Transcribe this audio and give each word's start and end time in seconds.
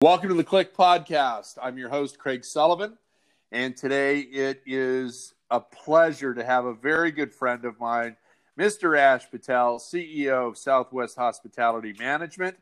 Welcome 0.00 0.28
to 0.28 0.36
the 0.36 0.44
CLIC 0.44 0.76
Podcast. 0.76 1.58
I'm 1.60 1.76
your 1.76 1.88
host, 1.88 2.20
Craig 2.20 2.44
Sullivan, 2.44 2.96
and 3.50 3.76
today 3.76 4.20
it 4.20 4.62
is 4.64 5.34
a 5.50 5.58
pleasure 5.58 6.32
to 6.34 6.44
have 6.44 6.66
a 6.66 6.72
very 6.72 7.10
good 7.10 7.34
friend 7.34 7.64
of 7.64 7.80
mine, 7.80 8.16
Mr. 8.56 8.96
Ash 8.96 9.28
Patel, 9.28 9.80
CEO 9.80 10.50
of 10.50 10.56
Southwest 10.56 11.16
Hospitality 11.16 11.96
Management 11.98 12.56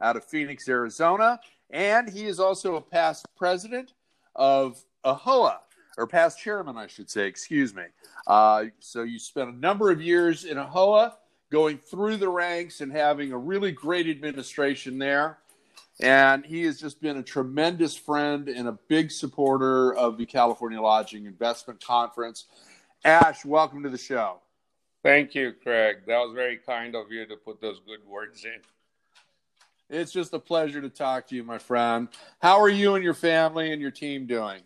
out 0.00 0.14
of 0.14 0.24
Phoenix, 0.24 0.68
Arizona, 0.68 1.40
and 1.70 2.08
he 2.08 2.24
is 2.26 2.38
also 2.38 2.76
a 2.76 2.80
past 2.80 3.26
president 3.36 3.94
of 4.36 4.80
AAHOA, 5.04 5.56
or 5.98 6.06
past 6.06 6.38
chairman, 6.38 6.76
I 6.76 6.86
should 6.86 7.10
say, 7.10 7.26
excuse 7.26 7.74
me. 7.74 7.86
Uh, 8.28 8.66
so 8.78 9.02
you 9.02 9.18
spent 9.18 9.50
a 9.50 9.56
number 9.56 9.90
of 9.90 10.00
years 10.00 10.44
in 10.44 10.56
AAHOA, 10.56 11.14
going 11.50 11.78
through 11.78 12.18
the 12.18 12.28
ranks 12.28 12.80
and 12.80 12.92
having 12.92 13.32
a 13.32 13.38
really 13.38 13.72
great 13.72 14.08
administration 14.08 14.98
there. 14.98 15.38
And 16.00 16.44
he 16.44 16.64
has 16.64 16.78
just 16.78 17.00
been 17.00 17.16
a 17.16 17.22
tremendous 17.22 17.96
friend 17.96 18.48
and 18.48 18.68
a 18.68 18.78
big 18.88 19.10
supporter 19.10 19.94
of 19.94 20.18
the 20.18 20.26
California 20.26 20.80
Lodging 20.80 21.24
Investment 21.24 21.82
Conference. 21.82 22.44
Ash, 23.04 23.44
welcome 23.44 23.82
to 23.82 23.88
the 23.88 23.98
show. 23.98 24.40
Thank 25.02 25.34
you, 25.34 25.54
Craig. 25.62 25.98
That 26.06 26.18
was 26.18 26.34
very 26.34 26.58
kind 26.58 26.94
of 26.94 27.10
you 27.10 27.24
to 27.26 27.36
put 27.36 27.60
those 27.60 27.80
good 27.86 28.00
words 28.06 28.44
in. 28.44 28.60
It's 29.88 30.12
just 30.12 30.34
a 30.34 30.38
pleasure 30.38 30.80
to 30.80 30.90
talk 30.90 31.28
to 31.28 31.36
you, 31.36 31.44
my 31.44 31.58
friend. 31.58 32.08
How 32.42 32.60
are 32.60 32.68
you 32.68 32.96
and 32.96 33.04
your 33.04 33.14
family 33.14 33.72
and 33.72 33.80
your 33.80 33.92
team 33.92 34.26
doing? 34.26 34.60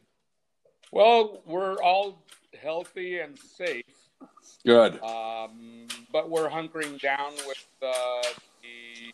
Well, 0.91 1.43
we're 1.45 1.77
all 1.83 2.25
healthy 2.61 3.21
and 3.21 3.39
safe. 3.39 3.85
Good. 4.65 5.01
Um, 5.03 5.87
but 6.13 6.29
we're 6.29 6.49
hunkering 6.49 7.01
down 7.01 7.33
with 7.47 7.67
uh, 7.83 8.23
the 8.63 9.13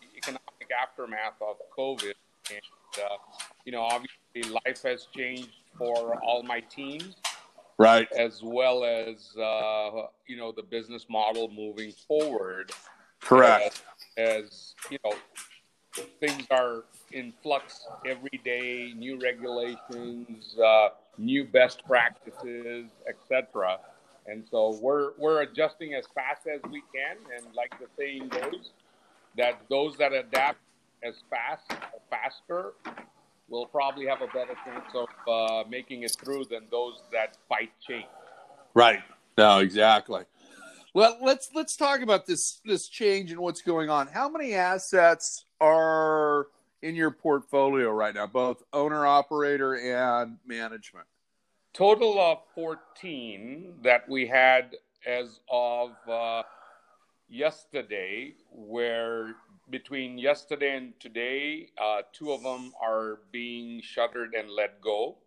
economic 0.67 0.71
aftermath 0.81 1.41
of 1.41 1.57
COVID. 1.77 2.13
And, 2.49 3.03
uh, 3.03 3.17
you 3.65 3.71
know, 3.71 3.81
obviously 3.81 4.53
life 4.65 4.81
has 4.83 5.07
changed 5.15 5.49
for 5.77 6.19
all 6.23 6.43
my 6.43 6.59
teams. 6.61 7.15
Right. 7.77 8.07
As 8.13 8.41
well 8.43 8.83
as, 8.83 9.35
uh, 9.37 10.07
you 10.27 10.37
know, 10.37 10.51
the 10.51 10.63
business 10.63 11.05
model 11.09 11.49
moving 11.49 11.91
forward. 12.07 12.71
Correct. 13.19 13.83
As, 14.17 14.43
as, 14.45 14.75
you 14.89 14.97
know, 15.03 15.13
things 16.19 16.47
are 16.49 16.85
in 17.11 17.33
flux 17.43 17.85
every 18.05 18.41
day, 18.43 18.93
new 18.95 19.19
regulations, 19.19 20.57
uh, 20.63 20.89
new 21.17 21.45
best 21.45 21.85
practices, 21.85 22.85
etc. 23.07 23.79
And 24.27 24.43
so 24.49 24.77
we're 24.81 25.11
we're 25.17 25.41
adjusting 25.41 25.93
as 25.93 26.05
fast 26.13 26.47
as 26.47 26.59
we 26.69 26.83
can, 26.93 27.17
and 27.35 27.55
like 27.55 27.73
the 27.79 27.87
saying 27.97 28.27
goes, 28.27 28.71
that 29.37 29.61
those 29.69 29.95
that 29.97 30.13
adapt 30.13 30.59
as 31.03 31.15
fast 31.29 31.71
or 31.71 32.01
faster 32.09 32.73
will 33.49 33.65
probably 33.65 34.05
have 34.05 34.21
a 34.21 34.27
better 34.27 34.55
chance 34.65 34.85
of 34.93 35.07
uh, 35.27 35.67
making 35.69 36.03
it 36.03 36.15
through 36.19 36.45
than 36.45 36.63
those 36.69 37.01
that 37.11 37.37
fight 37.47 37.71
change. 37.87 38.05
Right. 38.73 38.99
No, 39.37 39.59
exactly. 39.59 40.23
Well, 40.93 41.17
let's 41.21 41.49
let's 41.53 41.75
talk 41.75 42.01
about 42.01 42.25
this 42.25 42.59
this 42.65 42.87
change 42.87 43.31
and 43.31 43.39
what's 43.39 43.61
going 43.61 43.89
on. 43.89 44.07
How 44.07 44.29
many 44.29 44.53
assets 44.53 45.45
are 45.61 46.47
in 46.81 46.95
your 46.95 47.11
portfolio 47.11 47.91
right 47.91 48.15
now, 48.15 48.27
both 48.27 48.63
owner 48.73 49.05
operator 49.05 49.75
and 49.75 50.37
management? 50.45 51.05
Total 51.73 52.19
of 52.19 52.39
14 52.55 53.75
that 53.83 54.09
we 54.09 54.25
had 54.25 54.75
as 55.05 55.39
of 55.51 55.91
uh, 56.09 56.41
yesterday, 57.29 58.33
where 58.51 59.35
between 59.69 60.17
yesterday 60.17 60.77
and 60.77 60.99
today, 60.99 61.69
uh, 61.81 62.01
two 62.13 62.31
of 62.31 62.43
them 62.43 62.73
are 62.81 63.19
being 63.31 63.81
shuttered 63.81 64.33
and 64.33 64.49
let 64.49 64.81
go. 64.81 65.17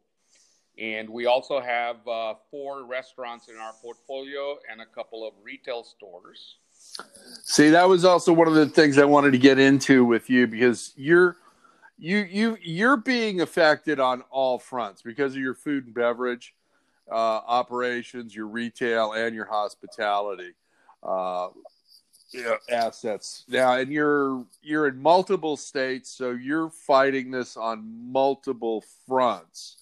And 0.79 1.11
we 1.11 1.27
also 1.27 1.61
have 1.61 2.07
uh, 2.09 2.35
four 2.51 2.85
restaurants 2.85 3.49
in 3.49 3.57
our 3.57 3.73
portfolio 3.83 4.59
and 4.71 4.81
a 4.81 4.87
couple 4.87 5.27
of 5.27 5.35
retail 5.43 5.85
stores. 5.85 6.57
See, 7.45 7.71
that 7.71 7.89
was 7.89 8.05
also 8.05 8.33
one 8.33 8.49
of 8.49 8.55
the 8.55 8.67
things 8.67 8.97
I 8.97 9.05
wanted 9.05 9.33
to 9.33 9.39
get 9.39 9.59
into 9.59 10.05
with 10.05 10.31
you 10.31 10.47
because 10.47 10.93
you're 10.97 11.37
you 11.99 12.19
you 12.19 12.57
you're 12.63 12.97
being 12.97 13.43
affected 13.43 14.01
on 14.01 14.23
all 14.31 14.59
fronts 14.59 15.03
because 15.03 15.35
of 15.35 15.43
your 15.43 15.55
food 15.55 15.85
and 15.85 15.95
beverage 15.95 16.55
uh, 17.11 17.15
operations, 17.15 18.35
your 18.35 18.47
retail, 18.47 19.13
and 19.13 19.35
your 19.35 19.45
hospitality 19.45 20.55
uh, 21.03 21.49
assets. 22.69 23.45
Now, 23.49 23.75
and 23.75 23.91
you're 23.91 24.45
you're 24.63 24.89
in 24.89 25.01
multiple 25.01 25.57
states, 25.57 26.11
so 26.11 26.31
you're 26.31 26.71
fighting 26.71 27.31
this 27.31 27.57
on 27.57 28.13
multiple 28.13 28.85
fronts. 29.07 29.77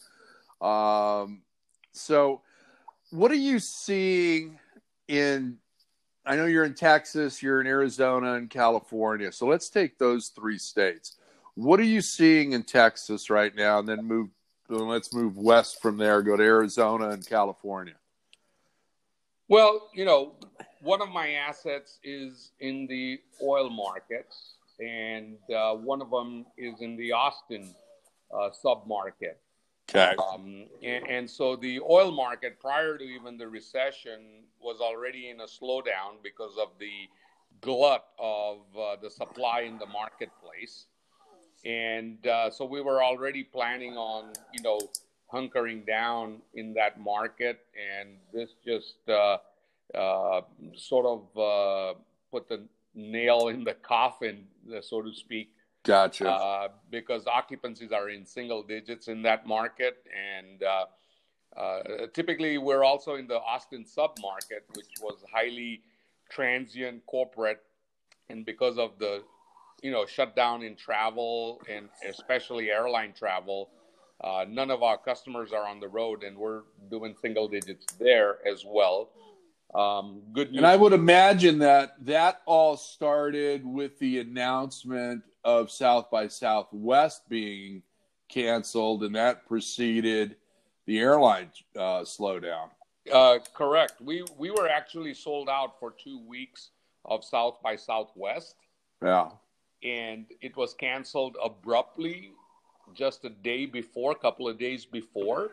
Um, 0.61 1.43
so, 1.93 2.43
what 3.11 3.31
are 3.31 3.37
you 3.37 3.59
seeing 3.59 4.59
in? 5.09 5.59
I 6.27 6.37
know 6.37 6.47
you're 6.47 6.65
in 6.65 6.75
Texas, 6.75 7.43
you're 7.43 7.61
in 7.61 7.67
Arizona, 7.67 8.35
and 8.35 8.51
California. 8.51 9.33
So 9.33 9.47
let's 9.47 9.71
take 9.71 9.99
those 9.99 10.29
three 10.29 10.59
states. 10.59 11.17
What 11.55 11.81
are 11.81 11.85
you 11.85 12.03
seeing 12.03 12.53
in 12.53 12.65
Texas 12.65 13.31
right 13.31 13.55
now, 13.55 13.79
and 13.79 13.89
then 13.89 14.05
move? 14.05 14.29
Let's 14.69 15.15
move 15.15 15.39
west 15.39 15.81
from 15.81 15.97
there. 15.97 16.21
Go 16.23 16.37
to 16.37 16.43
Arizona 16.43 17.09
and 17.09 17.27
California. 17.27 17.95
Well, 19.49 19.89
you 19.95 20.05
know, 20.05 20.35
one 20.81 21.03
of 21.03 21.09
my 21.11 21.33
assets 21.33 21.99
is 22.03 22.53
in 22.61 22.87
the 22.87 23.21
oil 23.43 23.71
markets, 23.71 24.55
and 24.81 25.37
uh, 25.55 25.75
one 25.75 26.01
of 26.01 26.11
them 26.11 26.47
is 26.57 26.81
in 26.81 26.97
the 26.97 27.13
Austin 27.13 27.75
uh, 28.33 28.51
submarket. 28.65 29.37
Okay. 29.91 30.15
Um, 30.17 30.67
and, 30.83 31.09
and, 31.09 31.31
so 31.31 31.57
the 31.57 31.81
oil 31.81 32.13
market, 32.13 32.61
prior 32.61 32.99
to 32.99 33.05
even 33.05 33.39
the 33.39 33.49
recession, 33.49 34.45
was 34.61 34.81
already 34.81 35.31
in 35.31 35.41
a 35.41 35.45
slowdown 35.45 36.23
because 36.23 36.53
of 36.61 36.69
the 36.79 37.09
glut 37.63 38.05
of 38.19 38.59
uh, 38.79 38.97
the 39.01 39.11
supply 39.11 39.63
in 39.63 39.79
the 39.79 39.87
marketplace. 39.87 40.87
And 41.65 42.25
uh, 42.27 42.51
so 42.51 42.67
we 42.67 42.83
were 42.83 43.03
already 43.03 43.45
planning 43.45 43.95
on, 43.95 44.33
you 44.53 44.63
know, 44.63 44.79
hunkering 45.33 45.87
down 45.87 46.43
in 46.55 46.75
that 46.75 47.01
market. 47.01 47.61
And 47.75 48.11
this 48.33 48.51
just 48.65 48.97
uh, 49.95 50.41
sort 50.75 51.07
of 51.07 51.39
uh, 51.39 51.99
put 52.31 52.49
the 52.49 52.65
nail 52.95 53.49
in 53.49 53.65
the 53.65 53.75
coffin, 53.75 54.47
so 54.83 55.03
to 55.03 55.15
speak, 55.15 55.51
Gotcha. 55.89 56.29
Uh, 56.31 56.69
because 56.91 57.25
occupancies 57.25 57.93
are 57.93 58.11
in 58.11 58.27
single 58.27 58.63
digits 58.63 59.09
in 59.09 59.23
that 59.23 59.47
market. 59.47 60.05
And 60.13 60.63
uh, 60.63 60.85
uh, 61.59 62.07
typically, 62.13 62.59
we're 62.59 62.85
also 62.85 63.15
in 63.15 63.27
the 63.27 63.39
Austin 63.41 63.85
submarket, 63.85 64.65
which 64.75 64.89
was 65.01 65.25
highly 65.33 65.83
transient 66.31 67.07
corporate. 67.07 67.63
And 68.29 68.45
because 68.45 68.77
of 68.77 68.99
the 68.99 69.23
you 69.83 69.91
know 69.91 70.05
shutdown 70.05 70.63
in 70.63 70.77
travel 70.77 71.63
and 71.71 71.89
especially 72.07 72.71
airline 72.71 73.15
travel, 73.15 73.71
uh, 74.23 74.45
none 74.47 74.71
of 74.71 74.83
our 74.83 74.99
customers 74.99 75.53
are 75.55 75.67
on 75.67 75.81
the 75.81 75.89
road, 75.89 76.23
and 76.23 76.37
we're 76.37 76.63
doing 76.91 77.15
single 77.23 77.49
digits 77.49 77.87
there 77.99 78.47
as 78.47 78.65
well. 78.67 79.09
Um, 79.75 80.23
good 80.33 80.51
news. 80.51 80.59
And 80.59 80.67
I 80.67 80.77
would 80.77 80.93
imagine 80.93 81.59
that 81.59 81.95
that 82.07 82.41
all 82.47 82.77
started 82.77 83.67
with 83.67 83.99
the 83.99 84.19
announcement 84.21 85.23
of 85.45 85.71
South 85.71 86.11
by 86.11 86.29
Southwest 86.29 87.29
being 87.29 87.83
canceled, 88.29 89.05
and 89.05 89.15
that 89.15 89.47
preceded 89.47 90.37
the 90.87 90.99
airline 90.99 91.51
uh, 91.77 92.01
slowdown. 92.01 92.71
Uh, 93.13 93.39
correct. 93.55 94.01
We 94.01 94.25
we 94.39 94.51
were 94.51 94.69
actually 94.69 95.15
sold 95.15 95.49
out 95.49 95.79
for 95.79 95.93
two 95.93 96.19
weeks 96.27 96.71
of 97.05 97.25
South 97.25 97.59
by 97.63 97.77
Southwest. 97.77 98.57
Yeah. 99.03 99.31
And 99.83 100.27
it 100.41 100.57
was 100.57 100.75
canceled 100.75 101.37
abruptly 101.43 102.33
just 102.95 103.25
a 103.25 103.31
day 103.31 103.67
before, 103.67 104.13
a 104.13 104.15
couple 104.17 104.49
of 104.49 104.59
days 104.59 104.85
before 104.85 105.53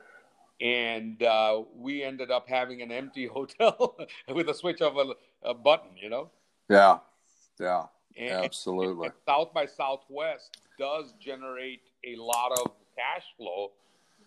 and 0.62 1.22
uh, 1.24 1.62
we 1.76 2.04
ended 2.04 2.32
up 2.32 2.48
having 2.48 2.82
an 2.82 2.92
empty 2.92 3.26
hotel 3.34 3.98
with 4.30 4.50
a 4.50 4.54
switch 4.54 4.82
of 4.82 4.98
a, 4.98 5.14
a, 5.44 5.54
button, 5.54 5.92
you 5.98 6.10
know. 6.10 6.30
Yeah, 6.70 7.00
yeah, 7.60 7.86
and, 8.18 8.32
absolutely. 8.32 9.08
And 9.08 9.16
South 9.26 9.54
by 9.54 9.66
Southwest 9.66 10.58
does 10.80 11.14
generate 11.20 11.82
a 12.06 12.16
lot 12.18 12.52
of 12.60 12.72
cash 12.96 13.26
flow 13.38 13.72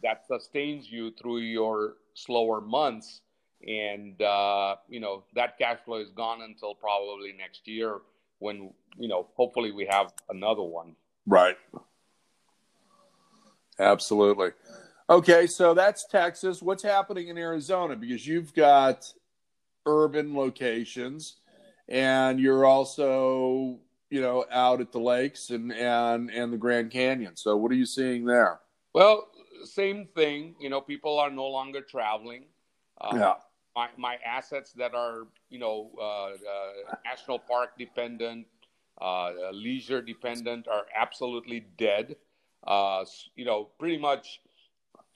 that 0.03 0.27
sustains 0.27 0.91
you 0.91 1.11
through 1.13 1.39
your 1.39 1.95
slower 2.15 2.61
months, 2.61 3.21
and 3.67 4.21
uh, 4.23 4.77
you 4.89 5.01
know 5.01 5.25
that 5.35 5.59
cash 5.59 5.79
flow 5.85 5.97
is 5.97 6.11
gone 6.11 6.43
until 6.43 6.75
probably 6.75 7.33
next 7.33 7.67
year 7.67 8.01
when 8.39 8.71
you 8.97 9.09
know 9.09 9.27
hopefully 9.35 9.73
we 9.73 9.87
have 9.87 10.13
another 10.29 10.63
one. 10.63 10.95
Right. 11.27 11.57
Absolutely. 13.81 14.51
Okay, 15.11 15.47
so 15.47 15.75
that's 15.75 16.07
Texas. 16.07 16.63
What's 16.63 16.83
happening 16.83 17.29
in 17.29 17.39
Arizona? 17.39 17.97
Because 17.97 18.27
you've 18.27 18.53
got 18.53 19.13
urban 19.87 20.35
locations 20.35 21.37
and 21.89 22.39
you're 22.39 22.67
also 22.67 23.81
you 24.11 24.21
know, 24.21 24.45
out 24.51 24.81
at 24.81 24.93
the 24.93 24.99
lakes 24.99 25.51
and 25.51 25.73
and 25.73 26.31
and 26.31 26.53
the 26.53 26.57
Grand 26.57 26.91
Canyon. 26.91 27.37
So, 27.37 27.57
what 27.57 27.71
are 27.71 27.77
you 27.77 27.87
seeing 27.87 28.25
there? 28.25 28.61
Well, 28.95 29.29
same 29.65 30.07
thing. 30.15 30.55
You 30.61 30.71
know, 30.71 30.81
people 30.81 31.19
are 31.19 31.31
no 31.31 31.47
longer 31.47 31.81
traveling. 31.83 32.45
Uh, 33.01 33.11
yeah. 33.15 33.35
My, 33.77 33.89
my 33.97 34.17
assets 34.27 34.73
that 34.73 34.93
are, 34.95 35.29
you 35.51 35.61
know, 35.61 35.91
uh, 36.01 36.31
uh, 36.31 36.97
national 37.05 37.39
park 37.39 37.79
dependent, 37.79 38.47
uh, 39.01 39.31
leisure 39.53 40.03
dependent 40.03 40.67
are 40.67 40.87
absolutely 40.97 41.65
dead. 41.77 42.17
Uh, 42.67 43.05
you 43.37 43.45
know, 43.45 43.69
pretty 43.79 43.99
much, 43.99 44.41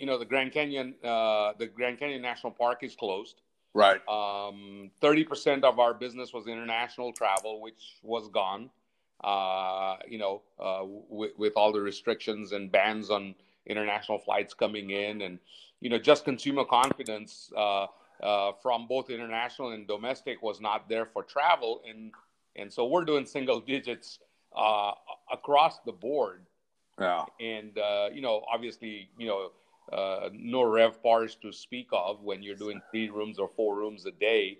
you 0.02 0.06
know, 0.06 0.19
the 0.19 0.25
Grand 0.25 0.50
Canyon, 0.50 0.96
uh, 1.04 1.52
the 1.60 1.69
Grand 1.69 1.96
Canyon 1.96 2.20
National 2.20 2.52
Park 2.52 2.82
is 2.82 2.96
closed. 2.96 3.40
Right. 3.72 4.00
Um, 4.08 4.90
30% 5.00 5.62
of 5.62 5.78
our 5.78 5.94
business 5.94 6.32
was 6.32 6.49
international 6.49 7.12
travel, 7.12 7.60
which 7.60 8.00
was 8.02 8.26
gone. 8.26 8.69
Uh, 9.22 9.99
you 10.08 10.19
know, 10.19 10.43
uh, 10.58 10.82
with, 11.08 11.31
with 11.38 11.52
all 11.54 11.70
the 11.70 11.81
restrictions 11.81 12.50
and 12.50 12.72
bans 12.72 13.10
on 13.10 13.37
international 13.66 14.19
flights 14.19 14.52
coming 14.54 14.90
in, 14.90 15.22
and 15.22 15.38
you 15.81 15.88
know, 15.88 15.99
just 15.99 16.25
consumer 16.25 16.64
confidence 16.64 17.52
uh, 17.56 17.87
uh 18.20 18.52
from 18.60 18.88
both 18.88 19.08
international 19.08 19.70
and 19.70 19.87
domestic 19.87 20.43
was 20.43 20.60
not 20.60 20.88
there 20.88 21.06
for 21.06 21.22
travel, 21.22 21.81
and 21.88 22.10
and 22.56 22.72
so 22.72 22.87
we're 22.87 23.04
doing 23.04 23.25
single 23.25 23.60
digits 23.60 24.19
uh, 24.56 24.90
across 25.32 25.78
the 25.87 25.93
board. 25.93 26.43
Yeah. 26.99 27.25
And 27.38 27.78
uh, 27.78 28.08
you 28.12 28.20
know, 28.20 28.43
obviously, 28.52 29.08
you 29.16 29.28
know 29.28 29.52
uh, 29.92 30.30
no 30.32 30.60
RevPARs 30.62 31.40
to 31.40 31.52
speak 31.52 31.88
of 31.92 32.22
when 32.22 32.42
you're 32.42 32.56
doing 32.56 32.80
three 32.90 33.10
rooms 33.10 33.38
or 33.38 33.48
four 33.56 33.76
rooms 33.76 34.06
a 34.06 34.10
day. 34.12 34.58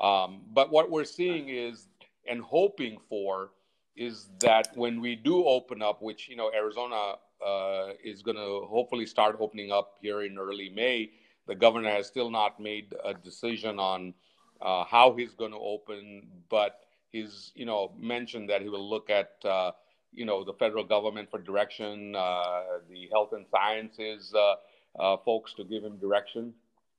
Um, 0.00 0.42
but 0.52 0.70
what 0.70 0.90
we're 0.90 1.04
seeing 1.04 1.48
is 1.48 1.88
and 2.28 2.40
hoping 2.40 2.98
for 3.08 3.50
is 3.96 4.28
that 4.40 4.68
when 4.74 5.00
we 5.00 5.16
do 5.16 5.44
open 5.44 5.82
up, 5.82 6.00
which 6.00 6.28
you 6.28 6.36
know 6.36 6.50
Arizona 6.54 7.14
uh, 7.44 7.92
is 8.02 8.22
going 8.22 8.36
to 8.36 8.66
hopefully 8.68 9.06
start 9.06 9.36
opening 9.40 9.70
up 9.72 9.96
here 10.00 10.22
in 10.22 10.38
early 10.38 10.70
May, 10.70 11.10
the 11.46 11.54
governor 11.54 11.90
has 11.90 12.06
still 12.06 12.30
not 12.30 12.60
made 12.60 12.94
a 13.04 13.12
decision 13.14 13.78
on 13.78 14.14
uh, 14.60 14.84
how 14.84 15.14
he's 15.14 15.34
going 15.34 15.52
to 15.52 15.58
open, 15.58 16.26
but 16.48 16.80
he's 17.10 17.52
you 17.54 17.66
know 17.66 17.92
mentioned 17.98 18.48
that 18.48 18.62
he 18.62 18.68
will 18.68 18.88
look 18.88 19.10
at 19.10 19.32
uh, 19.44 19.72
you 20.12 20.24
know 20.24 20.44
the 20.44 20.52
federal 20.54 20.84
government 20.84 21.30
for 21.30 21.38
direction, 21.38 22.14
uh, 22.16 22.62
the 22.88 23.08
health 23.12 23.32
and 23.32 23.46
sciences 23.50 24.34
uh, 24.34 24.54
uh, 24.98 25.16
folks 25.18 25.54
to 25.54 25.64
give 25.64 25.84
him 25.84 25.96
direction, 25.98 26.52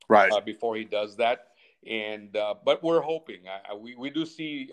right 0.07 0.45
before 0.45 0.75
he 0.75 0.83
does 0.83 1.15
that. 1.17 1.47
And 1.87 2.31
but 2.31 2.83
we're 2.83 3.01
hoping 3.01 3.41
we 3.79 3.95
we 3.95 4.09
do 4.09 4.25
see 4.25 4.69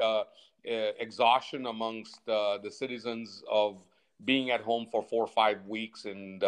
exhaustion 0.65 1.67
amongst 1.67 2.25
the 2.27 2.71
citizens 2.71 3.43
of 3.51 3.79
being 4.25 4.51
at 4.51 4.61
home 4.61 4.87
for 4.91 5.03
four 5.03 5.25
or 5.25 5.29
five 5.29 5.65
weeks 5.67 6.05
and 6.05 6.43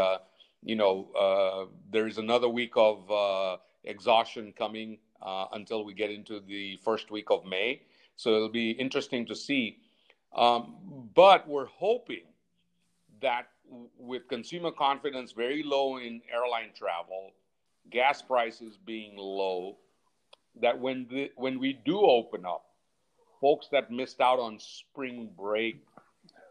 you 0.62 0.76
know, 0.76 1.08
uh, 1.18 1.72
there's 1.90 2.18
another 2.18 2.48
week 2.48 2.72
of 2.76 3.10
uh, 3.10 3.56
exhaustion 3.84 4.52
coming 4.56 4.98
uh, 5.22 5.46
until 5.52 5.84
we 5.84 5.94
get 5.94 6.10
into 6.10 6.40
the 6.40 6.78
first 6.84 7.10
week 7.10 7.30
of 7.30 7.44
May. 7.44 7.82
So 8.16 8.34
it'll 8.34 8.48
be 8.48 8.72
interesting 8.72 9.26
to 9.26 9.34
see 9.34 9.78
um, 10.36 10.74
but 11.14 11.48
we're 11.48 11.66
hoping 11.66 12.24
that 13.20 13.48
with 13.98 14.28
consumer 14.28 14.70
confidence 14.70 15.32
very 15.32 15.62
low 15.62 15.98
in 15.98 16.20
airline 16.32 16.70
travel, 16.74 17.30
gas 17.90 18.22
prices 18.22 18.78
being 18.84 19.16
low, 19.16 19.76
that 20.60 20.78
when 20.78 21.06
the, 21.10 21.30
when 21.36 21.58
we 21.58 21.72
do 21.72 22.00
open 22.00 22.44
up, 22.44 22.64
folks 23.40 23.68
that 23.72 23.90
missed 23.90 24.20
out 24.20 24.38
on 24.38 24.58
spring 24.58 25.30
break 25.36 25.82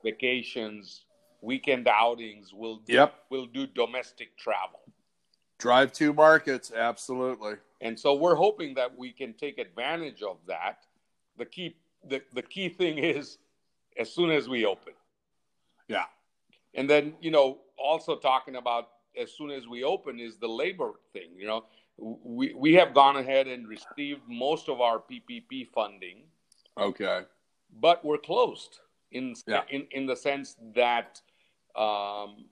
vacations, 0.04 1.06
weekend 1.42 1.88
outings 1.88 2.54
will 2.54 2.82
yep. 2.88 3.16
will 3.30 3.46
do 3.46 3.68
domestic 3.68 4.38
travel. 4.38 4.80
Drive 5.58 5.92
to 5.94 6.14
markets, 6.14 6.72
absolutely. 6.74 7.56
And 7.82 8.00
so 8.00 8.16
we're 8.16 8.36
hoping 8.36 8.74
that 8.76 8.98
we 8.98 9.12
can 9.12 9.34
take 9.34 9.58
advantage 9.58 10.22
of 10.22 10.38
that. 10.48 10.86
The 11.38 11.46
key 11.46 11.76
the, 12.08 12.22
the 12.34 12.42
key 12.42 12.70
thing 12.70 12.98
is 12.98 13.38
as 14.00 14.12
soon 14.12 14.32
as 14.32 14.48
we 14.50 14.66
open. 14.66 14.94
Yeah. 15.88 16.06
And 16.74 16.90
then, 16.90 17.14
you 17.22 17.30
know, 17.30 17.60
also 17.78 18.16
talking 18.16 18.56
about 18.56 18.90
as 19.20 19.32
soon 19.34 19.52
as 19.52 19.68
we 19.68 19.84
open 19.84 20.20
is 20.20 20.38
the 20.38 20.48
labor 20.48 20.94
thing. 21.14 21.32
You 21.38 21.48
know, 21.48 21.66
we, 21.98 22.54
we 22.54 22.74
have 22.76 22.94
gone 22.94 23.18
ahead 23.18 23.48
and 23.48 23.68
received 23.68 24.22
most 24.28 24.70
of 24.70 24.80
our 24.80 25.00
PPP 25.00 25.68
funding. 25.68 26.24
Okay. 26.80 27.22
But 27.80 28.04
we're 28.06 28.18
closed 28.18 28.80
in, 29.12 29.36
yeah. 29.46 29.64
in, 29.70 29.86
in 29.92 30.06
the 30.06 30.16
sense 30.16 30.56
that, 30.76 31.22
um, 31.76 32.46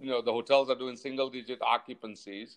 you 0.00 0.10
know, 0.10 0.22
the 0.22 0.32
hotels 0.32 0.70
are 0.70 0.74
doing 0.74 0.96
single 0.96 1.28
digit 1.28 1.60
occupancies. 1.60 2.56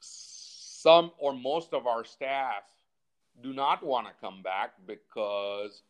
Some 0.00 1.12
or 1.18 1.32
most 1.32 1.72
of 1.72 1.86
our 1.86 2.04
staff 2.04 2.64
do 3.42 3.52
not 3.52 3.82
want 3.84 4.06
to 4.08 4.12
come 4.20 4.42
back 4.42 4.74
because 4.86 5.82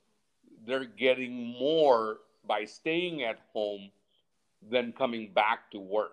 they're 0.66 0.84
getting 0.84 1.56
more 1.58 2.18
by 2.46 2.64
staying 2.64 3.22
at 3.22 3.38
home 3.52 3.90
than 4.70 4.92
coming 4.92 5.32
back 5.32 5.70
to 5.72 5.78
work. 5.78 6.12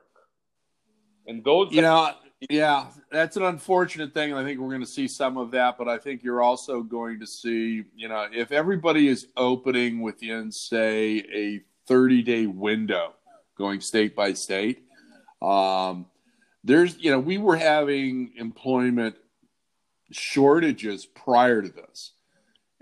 And 1.27 1.43
those, 1.43 1.71
you 1.71 1.81
know, 1.81 2.11
yeah, 2.49 2.87
that's 3.11 3.37
an 3.37 3.43
unfortunate 3.43 4.13
thing. 4.13 4.33
I 4.33 4.43
think 4.43 4.59
we're 4.59 4.69
going 4.69 4.81
to 4.81 4.87
see 4.87 5.07
some 5.07 5.37
of 5.37 5.51
that, 5.51 5.77
but 5.77 5.87
I 5.87 5.97
think 5.97 6.23
you're 6.23 6.41
also 6.41 6.81
going 6.81 7.19
to 7.19 7.27
see, 7.27 7.83
you 7.95 8.07
know, 8.07 8.27
if 8.31 8.51
everybody 8.51 9.07
is 9.07 9.27
opening 9.35 10.01
within, 10.01 10.51
say, 10.51 11.17
a 11.33 11.61
30 11.87 12.23
day 12.23 12.45
window 12.47 13.13
going 13.57 13.81
state 13.81 14.15
by 14.15 14.33
state, 14.33 14.83
um, 15.41 16.05
there's, 16.63 16.97
you 16.97 17.11
know, 17.11 17.19
we 17.19 17.37
were 17.37 17.57
having 17.57 18.31
employment 18.37 19.15
shortages 20.11 21.05
prior 21.05 21.61
to 21.61 21.69
this 21.69 22.13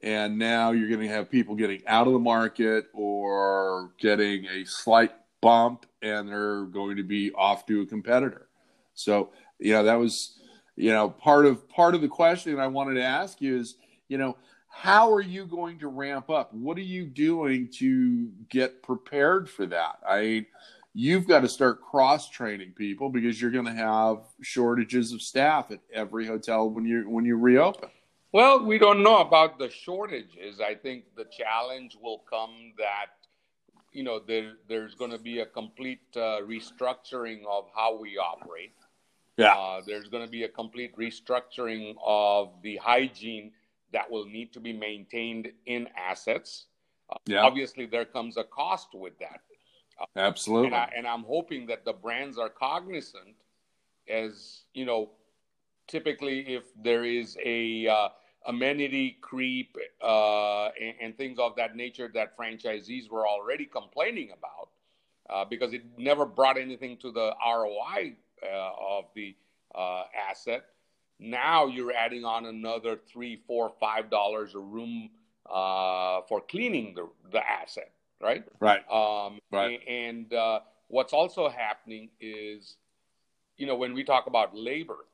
and 0.03 0.37
now 0.37 0.71
you're 0.71 0.89
going 0.89 1.01
to 1.01 1.07
have 1.07 1.29
people 1.29 1.55
getting 1.55 1.81
out 1.87 2.07
of 2.07 2.13
the 2.13 2.19
market 2.19 2.87
or 2.93 3.91
getting 3.99 4.45
a 4.45 4.63
slight 4.65 5.11
bump 5.41 5.85
and 6.01 6.29
they're 6.29 6.65
going 6.65 6.97
to 6.97 7.03
be 7.03 7.31
off 7.33 7.65
to 7.65 7.81
a 7.81 7.85
competitor. 7.85 8.47
So 8.93 9.29
you 9.59 9.73
know 9.73 9.83
that 9.83 9.95
was 9.95 10.39
you 10.75 10.91
know 10.91 11.09
part 11.09 11.45
of 11.45 11.67
part 11.69 11.95
of 11.95 12.01
the 12.01 12.07
question 12.07 12.59
i 12.59 12.67
wanted 12.67 12.93
to 12.93 13.03
ask 13.03 13.41
you 13.41 13.57
is 13.57 13.77
you 14.07 14.19
know 14.19 14.37
how 14.77 15.11
are 15.11 15.21
you 15.21 15.47
going 15.47 15.79
to 15.79 15.87
ramp 15.87 16.29
up? 16.29 16.53
What 16.53 16.77
are 16.77 16.81
you 16.81 17.07
doing 17.07 17.67
to 17.79 18.29
get 18.47 18.83
prepared 18.83 19.49
for 19.49 19.65
that? 19.65 19.95
I 20.07 20.45
you've 20.93 21.27
got 21.27 21.39
to 21.39 21.49
start 21.49 21.81
cross 21.81 22.29
training 22.29 22.73
people 22.75 23.09
because 23.09 23.41
you're 23.41 23.49
going 23.49 23.65
to 23.65 23.73
have 23.73 24.19
shortages 24.41 25.13
of 25.13 25.21
staff 25.23 25.71
at 25.71 25.79
every 25.91 26.27
hotel 26.27 26.69
when 26.69 26.85
you 26.85 27.09
when 27.09 27.25
you 27.25 27.37
reopen 27.37 27.89
well, 28.37 28.63
we 28.63 28.77
don't 28.77 29.01
know 29.01 29.17
about 29.17 29.57
the 29.57 29.67
shortages. 29.67 30.61
I 30.61 30.75
think 30.75 31.05
the 31.15 31.25
challenge 31.25 31.97
will 31.99 32.21
come 32.29 32.73
that 32.77 33.07
you 33.91 34.03
know 34.03 34.19
there, 34.19 34.57
there's 34.69 34.93
going 34.93 35.09
to 35.09 35.17
be 35.17 35.39
a 35.39 35.45
complete 35.47 36.05
uh, 36.15 36.41
restructuring 36.53 37.39
of 37.49 37.65
how 37.75 37.97
we 37.99 38.19
operate. 38.19 38.75
Yeah. 39.37 39.55
Uh, 39.55 39.81
there's 39.87 40.07
going 40.07 40.23
to 40.23 40.29
be 40.29 40.43
a 40.43 40.47
complete 40.47 40.95
restructuring 40.95 41.95
of 42.05 42.51
the 42.61 42.77
hygiene 42.77 43.53
that 43.91 44.11
will 44.11 44.25
need 44.25 44.53
to 44.53 44.59
be 44.59 44.71
maintained 44.71 45.47
in 45.65 45.87
assets. 45.97 46.67
Uh, 47.09 47.17
yeah. 47.25 47.41
Obviously, 47.41 47.87
there 47.87 48.05
comes 48.05 48.37
a 48.37 48.43
cost 48.43 48.89
with 48.93 49.17
that. 49.17 49.41
Absolutely. 50.15 50.67
And, 50.67 50.75
I, 50.75 50.91
and 50.95 51.07
I'm 51.07 51.23
hoping 51.23 51.65
that 51.67 51.85
the 51.85 51.93
brands 51.93 52.37
are 52.37 52.49
cognizant 52.49 53.35
as, 54.07 54.61
you 54.75 54.85
know, 54.85 55.09
typically 55.87 56.55
if 56.55 56.63
there 56.83 57.03
is 57.03 57.35
a 57.43 57.87
uh, 57.87 58.09
amenity 58.47 59.17
creep 59.21 59.77
uh, 60.01 60.69
and, 60.81 60.93
and, 61.01 61.17
things 61.17 61.37
of 61.37 61.55
that 61.57 61.75
nature 61.75 62.09
that 62.13 62.37
franchisees 62.37 63.09
were 63.09 63.27
already 63.27 63.65
complaining 63.65 64.31
about 64.31 64.69
uh, 65.29 65.45
because 65.45 65.73
it 65.73 65.83
never 65.97 66.25
brought 66.25 66.57
anything 66.57 66.97
to 66.97 67.11
the 67.11 67.33
ROI 67.45 68.15
uh, 68.43 68.71
of 68.79 69.05
the 69.15 69.35
uh, 69.75 70.03
asset. 70.29 70.65
Now 71.19 71.67
you're 71.67 71.93
adding 71.93 72.23
on 72.23 72.45
another 72.45 72.97
three, 73.11 73.41
four, 73.47 73.73
five 73.79 74.09
dollars 74.09 74.55
a 74.55 74.59
room 74.59 75.09
uh, 75.49 76.21
for 76.27 76.41
cleaning 76.41 76.93
the, 76.95 77.09
the 77.31 77.45
asset, 77.45 77.91
right? 78.21 78.45
Right. 78.59 78.89
Um, 78.89 79.39
right. 79.51 79.79
And, 79.87 80.31
and 80.31 80.61
what's 80.87 81.13
also 81.13 81.49
happening 81.49 82.09
is, 82.21 82.77
you 83.57 83.65
know, 83.67 83.75
when 83.75 83.93
we 83.93 84.03
talk 84.03 84.27
about 84.27 84.55
labor, 84.55 85.05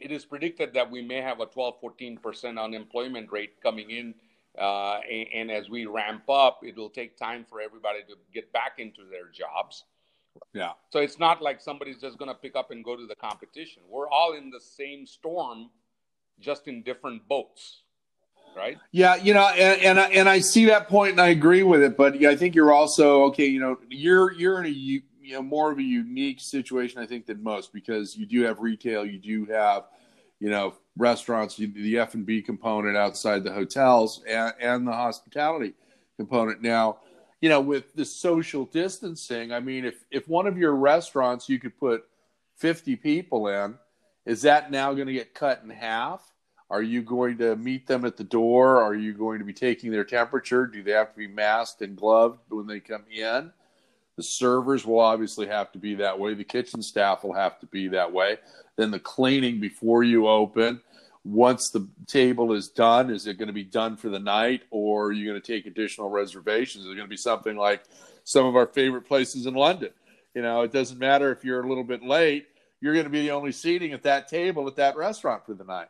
it 0.00 0.10
is 0.10 0.24
predicted 0.24 0.74
that 0.74 0.90
we 0.90 1.02
may 1.02 1.20
have 1.20 1.40
a 1.40 1.46
12, 1.46 1.80
14% 1.80 2.62
unemployment 2.62 3.30
rate 3.30 3.60
coming 3.62 3.90
in. 3.90 4.14
Uh, 4.58 4.98
and, 5.10 5.26
and, 5.32 5.50
as 5.50 5.70
we 5.70 5.86
ramp 5.86 6.28
up, 6.28 6.60
it 6.64 6.76
will 6.76 6.90
take 6.90 7.16
time 7.16 7.46
for 7.48 7.60
everybody 7.60 8.00
to 8.00 8.16
get 8.34 8.52
back 8.52 8.72
into 8.78 9.02
their 9.08 9.28
jobs. 9.32 9.84
Yeah. 10.52 10.72
So 10.90 10.98
it's 10.98 11.20
not 11.20 11.40
like 11.40 11.60
somebody's 11.60 12.00
just 12.00 12.18
going 12.18 12.30
to 12.30 12.34
pick 12.34 12.56
up 12.56 12.72
and 12.72 12.84
go 12.84 12.96
to 12.96 13.06
the 13.06 13.14
competition. 13.14 13.82
We're 13.88 14.08
all 14.08 14.34
in 14.34 14.50
the 14.50 14.60
same 14.60 15.06
storm, 15.06 15.70
just 16.40 16.66
in 16.66 16.82
different 16.82 17.28
boats. 17.28 17.82
right? 18.56 18.76
Yeah, 18.90 19.14
you 19.16 19.34
know, 19.34 19.46
and 19.46 19.80
and 19.82 20.00
I, 20.00 20.08
and 20.08 20.28
I 20.28 20.40
see 20.40 20.64
that 20.66 20.88
point 20.88 21.12
and 21.12 21.20
I 21.20 21.28
agree 21.28 21.62
with 21.62 21.82
it, 21.82 21.96
but 21.96 22.22
I 22.24 22.34
think 22.34 22.56
you're 22.56 22.72
also 22.72 23.24
okay. 23.26 23.46
You 23.46 23.60
know, 23.60 23.78
you're 23.88 24.32
you're 24.32 24.58
in 24.58 24.66
a 24.66 25.02
you 25.30 25.36
know 25.36 25.42
more 25.42 25.70
of 25.70 25.78
a 25.78 25.82
unique 25.82 26.40
situation 26.40 27.00
I 27.00 27.06
think 27.06 27.24
than 27.24 27.40
most 27.40 27.72
because 27.72 28.16
you 28.16 28.26
do 28.26 28.42
have 28.42 28.58
retail, 28.58 29.06
you 29.06 29.18
do 29.18 29.44
have 29.44 29.84
you 30.40 30.50
know 30.50 30.74
restaurants, 30.98 31.56
the 31.56 31.98
F 31.98 32.14
and 32.14 32.26
B 32.26 32.42
component 32.42 32.96
outside 32.96 33.44
the 33.44 33.52
hotels, 33.52 34.24
and, 34.28 34.52
and 34.60 34.86
the 34.86 34.92
hospitality 34.92 35.74
component. 36.16 36.62
Now, 36.62 36.98
you 37.40 37.48
know, 37.48 37.60
with 37.60 37.94
the 37.94 38.04
social 38.04 38.64
distancing, 38.64 39.52
I 39.52 39.60
mean, 39.60 39.84
if 39.84 40.04
if 40.10 40.28
one 40.28 40.48
of 40.48 40.58
your 40.58 40.74
restaurants 40.74 41.48
you 41.48 41.60
could 41.60 41.78
put 41.78 42.08
50 42.56 42.96
people 42.96 43.46
in, 43.46 43.76
is 44.26 44.42
that 44.42 44.72
now 44.72 44.92
going 44.94 45.06
to 45.06 45.12
get 45.12 45.32
cut 45.32 45.60
in 45.62 45.70
half? 45.70 46.22
Are 46.70 46.82
you 46.82 47.02
going 47.02 47.38
to 47.38 47.54
meet 47.54 47.86
them 47.86 48.04
at 48.04 48.16
the 48.16 48.24
door? 48.24 48.82
Are 48.82 48.94
you 48.94 49.12
going 49.12 49.38
to 49.38 49.44
be 49.44 49.52
taking 49.52 49.92
their 49.92 50.04
temperature? 50.04 50.66
Do 50.66 50.82
they 50.82 50.92
have 50.92 51.12
to 51.12 51.18
be 51.18 51.28
masked 51.28 51.82
and 51.82 51.96
gloved 51.96 52.40
when 52.48 52.66
they 52.66 52.80
come 52.80 53.04
in? 53.10 53.52
The 54.20 54.24
servers 54.24 54.84
will 54.84 55.00
obviously 55.00 55.46
have 55.46 55.72
to 55.72 55.78
be 55.78 55.94
that 55.94 56.18
way. 56.18 56.34
The 56.34 56.44
kitchen 56.44 56.82
staff 56.82 57.24
will 57.24 57.32
have 57.32 57.58
to 57.60 57.66
be 57.66 57.88
that 57.88 58.12
way. 58.12 58.36
Then 58.76 58.90
the 58.90 58.98
cleaning 58.98 59.60
before 59.60 60.02
you 60.02 60.28
open. 60.28 60.82
Once 61.24 61.70
the 61.70 61.88
table 62.06 62.52
is 62.52 62.68
done, 62.68 63.08
is 63.08 63.26
it 63.26 63.38
going 63.38 63.46
to 63.46 63.54
be 63.54 63.64
done 63.64 63.96
for 63.96 64.10
the 64.10 64.18
night 64.18 64.60
or 64.70 65.06
are 65.06 65.12
you 65.12 65.26
going 65.26 65.40
to 65.40 65.46
take 65.46 65.64
additional 65.64 66.10
reservations? 66.10 66.84
Is 66.84 66.90
it 66.90 66.96
going 66.96 67.06
to 67.06 67.10
be 67.10 67.16
something 67.16 67.56
like 67.56 67.82
some 68.24 68.44
of 68.44 68.56
our 68.56 68.66
favorite 68.66 69.06
places 69.06 69.46
in 69.46 69.54
London? 69.54 69.88
You 70.34 70.42
know, 70.42 70.60
it 70.60 70.70
doesn't 70.70 70.98
matter 70.98 71.32
if 71.32 71.42
you're 71.42 71.62
a 71.62 71.66
little 71.66 71.82
bit 71.82 72.02
late, 72.02 72.46
you're 72.82 72.92
going 72.92 73.04
to 73.04 73.10
be 73.10 73.22
the 73.22 73.30
only 73.30 73.52
seating 73.52 73.94
at 73.94 74.02
that 74.02 74.28
table 74.28 74.68
at 74.68 74.76
that 74.76 74.98
restaurant 74.98 75.46
for 75.46 75.54
the 75.54 75.64
night. 75.64 75.88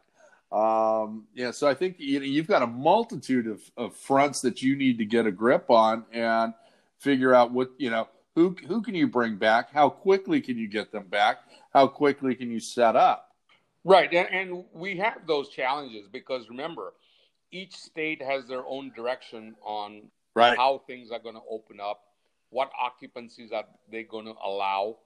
Um, 0.52 1.24
yeah, 1.34 1.50
so 1.50 1.66
I 1.66 1.74
think 1.74 1.96
you 1.98 2.20
know, 2.20 2.26
you've 2.26 2.46
got 2.46 2.62
a 2.62 2.68
multitude 2.68 3.48
of, 3.48 3.60
of 3.76 3.96
fronts 3.96 4.40
that 4.42 4.62
you 4.62 4.76
need 4.76 4.98
to 4.98 5.04
get 5.04 5.26
a 5.26 5.32
grip 5.32 5.68
on 5.68 6.04
and 6.12 6.54
figure 7.00 7.34
out 7.34 7.50
what 7.50 7.70
you 7.76 7.90
know 7.90 8.06
who 8.34 8.56
who 8.66 8.82
can 8.82 8.94
you 8.94 9.08
bring 9.08 9.36
back, 9.36 9.72
how 9.72 9.88
quickly 9.88 10.40
can 10.40 10.56
you 10.56 10.68
get 10.68 10.92
them 10.92 11.06
back, 11.08 11.38
how 11.72 11.86
quickly 11.86 12.34
can 12.34 12.50
you 12.50 12.60
set 12.60 12.96
up. 12.96 13.28
Right, 13.84 14.12
and, 14.12 14.28
and 14.30 14.64
we 14.72 14.96
have 14.98 15.26
those 15.26 15.48
challenges 15.48 16.06
because 16.10 16.48
remember, 16.48 16.92
each 17.50 17.74
state 17.74 18.22
has 18.22 18.46
their 18.46 18.64
own 18.66 18.92
direction 18.94 19.54
on 19.62 20.02
right. 20.34 20.56
how 20.56 20.82
things 20.86 21.10
are 21.10 21.18
going 21.18 21.34
to 21.34 21.42
open 21.50 21.80
up, 21.80 22.02
what 22.50 22.70
occupancies 22.80 23.52
are 23.52 23.64
they 23.90 24.02
going 24.02 24.26
to 24.26 24.34
allow. 24.44 24.96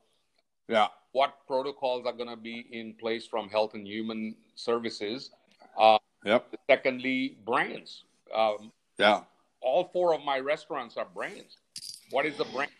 Yeah 0.68 0.88
what 1.14 1.46
protocols 1.46 2.04
are 2.06 2.12
going 2.12 2.28
to 2.28 2.36
be 2.36 2.66
in 2.72 2.92
place 2.94 3.24
from 3.24 3.48
Health 3.48 3.74
and 3.74 3.86
Human 3.86 4.34
Services. 4.56 5.30
Uh, 5.78 5.96
yep. 6.24 6.52
Secondly, 6.68 7.38
brands. 7.46 8.02
Um, 8.34 8.72
yeah. 8.98 9.20
All 9.60 9.88
four 9.92 10.12
of 10.12 10.24
my 10.24 10.40
restaurants 10.40 10.96
are 10.96 11.06
brands. 11.14 11.56
What 12.10 12.26
is 12.26 12.36
the 12.36 12.44
brand 12.46 12.72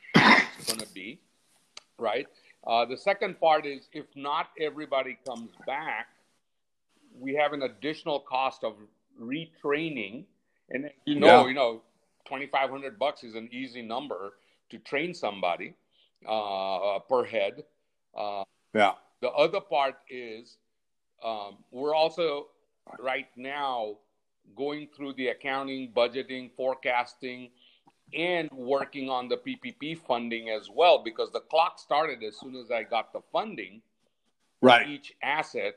going 0.66 0.80
to 0.80 0.92
be? 0.94 1.20
Right. 1.98 2.26
Uh, 2.66 2.84
the 2.84 2.96
second 2.96 3.38
part 3.40 3.66
is 3.66 3.88
if 3.92 4.06
not 4.14 4.48
everybody 4.60 5.18
comes 5.26 5.50
back, 5.66 6.08
we 7.18 7.34
have 7.34 7.52
an 7.52 7.62
additional 7.62 8.20
cost 8.20 8.64
of 8.64 8.74
retraining. 9.20 10.24
And 10.70 10.90
you 11.04 11.20
know, 11.20 11.42
yeah. 11.42 11.48
you 11.48 11.54
know, 11.54 11.82
twenty 12.24 12.46
five 12.46 12.70
hundred 12.70 12.98
bucks 12.98 13.22
is 13.22 13.34
an 13.34 13.48
easy 13.52 13.82
number 13.82 14.34
to 14.70 14.78
train 14.78 15.14
somebody 15.14 15.74
uh, 16.26 16.98
per 17.08 17.24
head. 17.24 17.64
Uh, 18.16 18.44
yeah. 18.74 18.92
The 19.20 19.30
other 19.30 19.60
part 19.60 19.96
is 20.08 20.56
um, 21.24 21.58
we're 21.70 21.94
also 21.94 22.48
right 22.98 23.28
now 23.36 23.96
going 24.56 24.88
through 24.94 25.14
the 25.14 25.28
accounting, 25.28 25.92
budgeting, 25.94 26.50
forecasting, 26.56 27.50
and 28.12 28.50
working 28.52 29.08
on 29.08 29.28
the 29.28 29.37
PPP 29.37 29.99
funding 29.99 30.50
as 30.50 30.68
well 30.70 31.02
because 31.02 31.30
the 31.32 31.40
clock 31.40 31.78
started 31.78 32.23
as 32.23 32.38
soon 32.38 32.54
as 32.56 32.70
I 32.70 32.82
got 32.82 33.12
the 33.12 33.20
funding 33.32 33.80
right. 34.61 34.88
each 34.88 35.14
asset. 35.23 35.76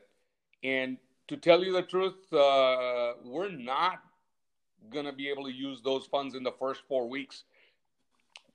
And 0.62 0.98
to 1.28 1.36
tell 1.36 1.64
you 1.64 1.72
the 1.72 1.82
truth, 1.82 2.32
uh, 2.32 3.14
we're 3.24 3.50
not 3.50 4.00
going 4.90 5.06
to 5.06 5.12
be 5.12 5.28
able 5.28 5.44
to 5.44 5.52
use 5.52 5.80
those 5.82 6.06
funds 6.06 6.34
in 6.34 6.42
the 6.42 6.52
first 6.52 6.82
four 6.88 7.08
weeks 7.08 7.44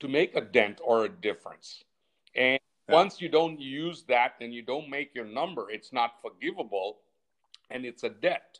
to 0.00 0.08
make 0.08 0.34
a 0.36 0.40
dent 0.40 0.80
or 0.82 1.04
a 1.04 1.08
difference. 1.08 1.84
And 2.34 2.58
yeah. 2.88 2.94
Once 2.94 3.20
you 3.20 3.28
don't 3.28 3.58
use 3.58 4.04
that 4.08 4.34
and 4.40 4.52
you 4.52 4.62
don't 4.62 4.90
make 4.90 5.14
your 5.14 5.24
number, 5.24 5.70
it's 5.70 5.92
not 5.92 6.20
forgivable 6.20 6.98
and 7.70 7.86
it's 7.86 8.02
a 8.04 8.10
debt. 8.10 8.58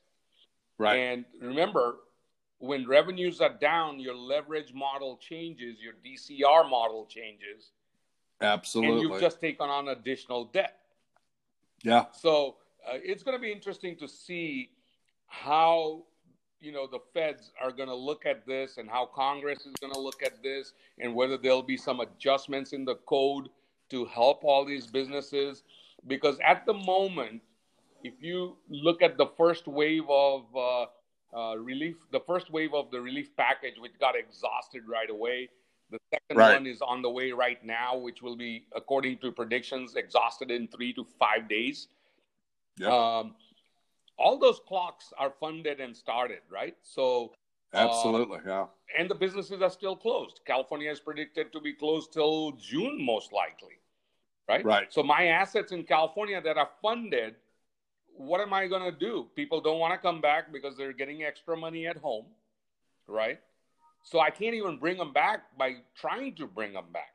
Right. 0.78 0.97
And 0.97 1.25
remember, 1.40 1.97
when 2.58 2.87
revenues 2.87 3.40
are 3.40 3.52
down, 3.52 4.00
your 4.00 4.14
leverage 4.14 4.73
model 4.73 5.18
changes, 5.18 5.78
your 5.80 5.94
DCR 6.04 6.68
model 6.68 7.06
changes. 7.06 7.73
Absolutely. 8.40 9.00
And 9.00 9.02
you've 9.02 9.20
just 9.20 9.40
taken 9.40 9.68
on 9.68 9.88
additional 9.88 10.46
debt. 10.46 10.78
Yeah. 11.82 12.06
So 12.12 12.56
uh, 12.87 12.99
it's 13.02 13.23
going 13.23 13.37
to 13.37 13.40
be 13.40 13.52
interesting 13.52 13.96
to 13.96 14.08
see 14.08 14.70
how 15.26 16.04
you 16.61 16.73
know 16.73 16.87
the 16.87 17.00
feds 17.12 17.52
are 17.61 17.70
going 17.70 17.88
to 17.88 17.94
look 17.94 18.25
at 18.25 18.46
this 18.46 18.78
and 18.78 18.88
how 18.88 19.04
congress 19.04 19.66
is 19.66 19.75
going 19.80 19.92
to 19.92 19.99
look 19.99 20.23
at 20.23 20.42
this 20.42 20.73
and 20.99 21.14
whether 21.14 21.37
there'll 21.37 21.62
be 21.62 21.76
some 21.76 22.00
adjustments 22.00 22.73
in 22.73 22.84
the 22.84 22.94
code 23.06 23.49
to 23.90 24.06
help 24.06 24.44
all 24.44 24.64
these 24.64 24.87
businesses 24.87 25.64
because 26.06 26.38
at 26.46 26.64
the 26.64 26.73
moment 26.73 27.42
if 28.02 28.14
you 28.20 28.56
look 28.68 29.02
at 29.02 29.18
the 29.18 29.26
first 29.37 29.66
wave 29.66 30.04
of 30.08 30.44
uh, 30.56 30.87
uh, 31.36 31.56
relief 31.56 31.96
the 32.12 32.20
first 32.20 32.50
wave 32.50 32.74
of 32.74 32.90
the 32.90 33.00
relief 33.00 33.36
package 33.36 33.74
which 33.78 33.98
got 33.98 34.14
exhausted 34.16 34.82
right 34.88 35.10
away 35.10 35.48
the 35.90 35.98
second 36.12 36.36
right. 36.36 36.54
one 36.54 36.66
is 36.66 36.80
on 36.80 37.02
the 37.02 37.10
way 37.10 37.32
right 37.32 37.64
now 37.64 37.96
which 37.96 38.22
will 38.22 38.36
be 38.36 38.66
according 38.74 39.18
to 39.18 39.30
predictions 39.32 39.96
exhausted 39.96 40.50
in 40.50 40.66
three 40.68 40.92
to 40.92 41.04
five 41.18 41.48
days 41.48 41.88
yep. 42.78 42.90
um, 42.90 43.34
all 44.18 44.38
those 44.38 44.60
clocks 44.66 45.12
are 45.18 45.32
funded 45.40 45.80
and 45.80 45.96
started 45.96 46.40
right 46.50 46.76
so 46.82 47.32
Absolutely, 47.76 48.38
uh, 48.38 48.42
yeah. 48.46 48.66
And 48.96 49.10
the 49.10 49.16
businesses 49.16 49.60
are 49.60 49.68
still 49.68 49.96
closed. 49.96 50.38
California 50.46 50.92
is 50.92 51.00
predicted 51.00 51.52
to 51.52 51.60
be 51.60 51.72
closed 51.72 52.12
till 52.12 52.52
June, 52.52 53.04
most 53.04 53.32
likely 53.32 53.80
right? 54.48 54.64
Right. 54.64 54.92
So 54.92 55.02
my 55.02 55.26
assets 55.28 55.72
in 55.72 55.84
California 55.84 56.40
that 56.40 56.56
are 56.56 56.68
funded, 56.82 57.36
what 58.16 58.40
am 58.40 58.52
I 58.52 58.66
going 58.66 58.90
to 58.90 58.97
do? 58.97 59.26
People 59.35 59.61
don't 59.61 59.78
want 59.78 59.92
to 59.92 59.99
come 59.99 60.21
back 60.21 60.52
because 60.52 60.76
they're 60.76 60.92
getting 60.92 61.23
extra 61.23 61.56
money 61.56 61.87
at 61.87 61.97
home, 61.97 62.26
right? 63.06 63.40
So 64.02 64.21
I 64.21 64.30
can't 64.30 64.54
even 64.54 64.78
bring 64.78 64.99
them 64.99 65.12
back 65.12 65.56
by 65.59 65.76
trying 65.94 66.35
to 66.37 66.47
bring 66.47 66.75
them 66.75 66.87
back. 66.92 67.14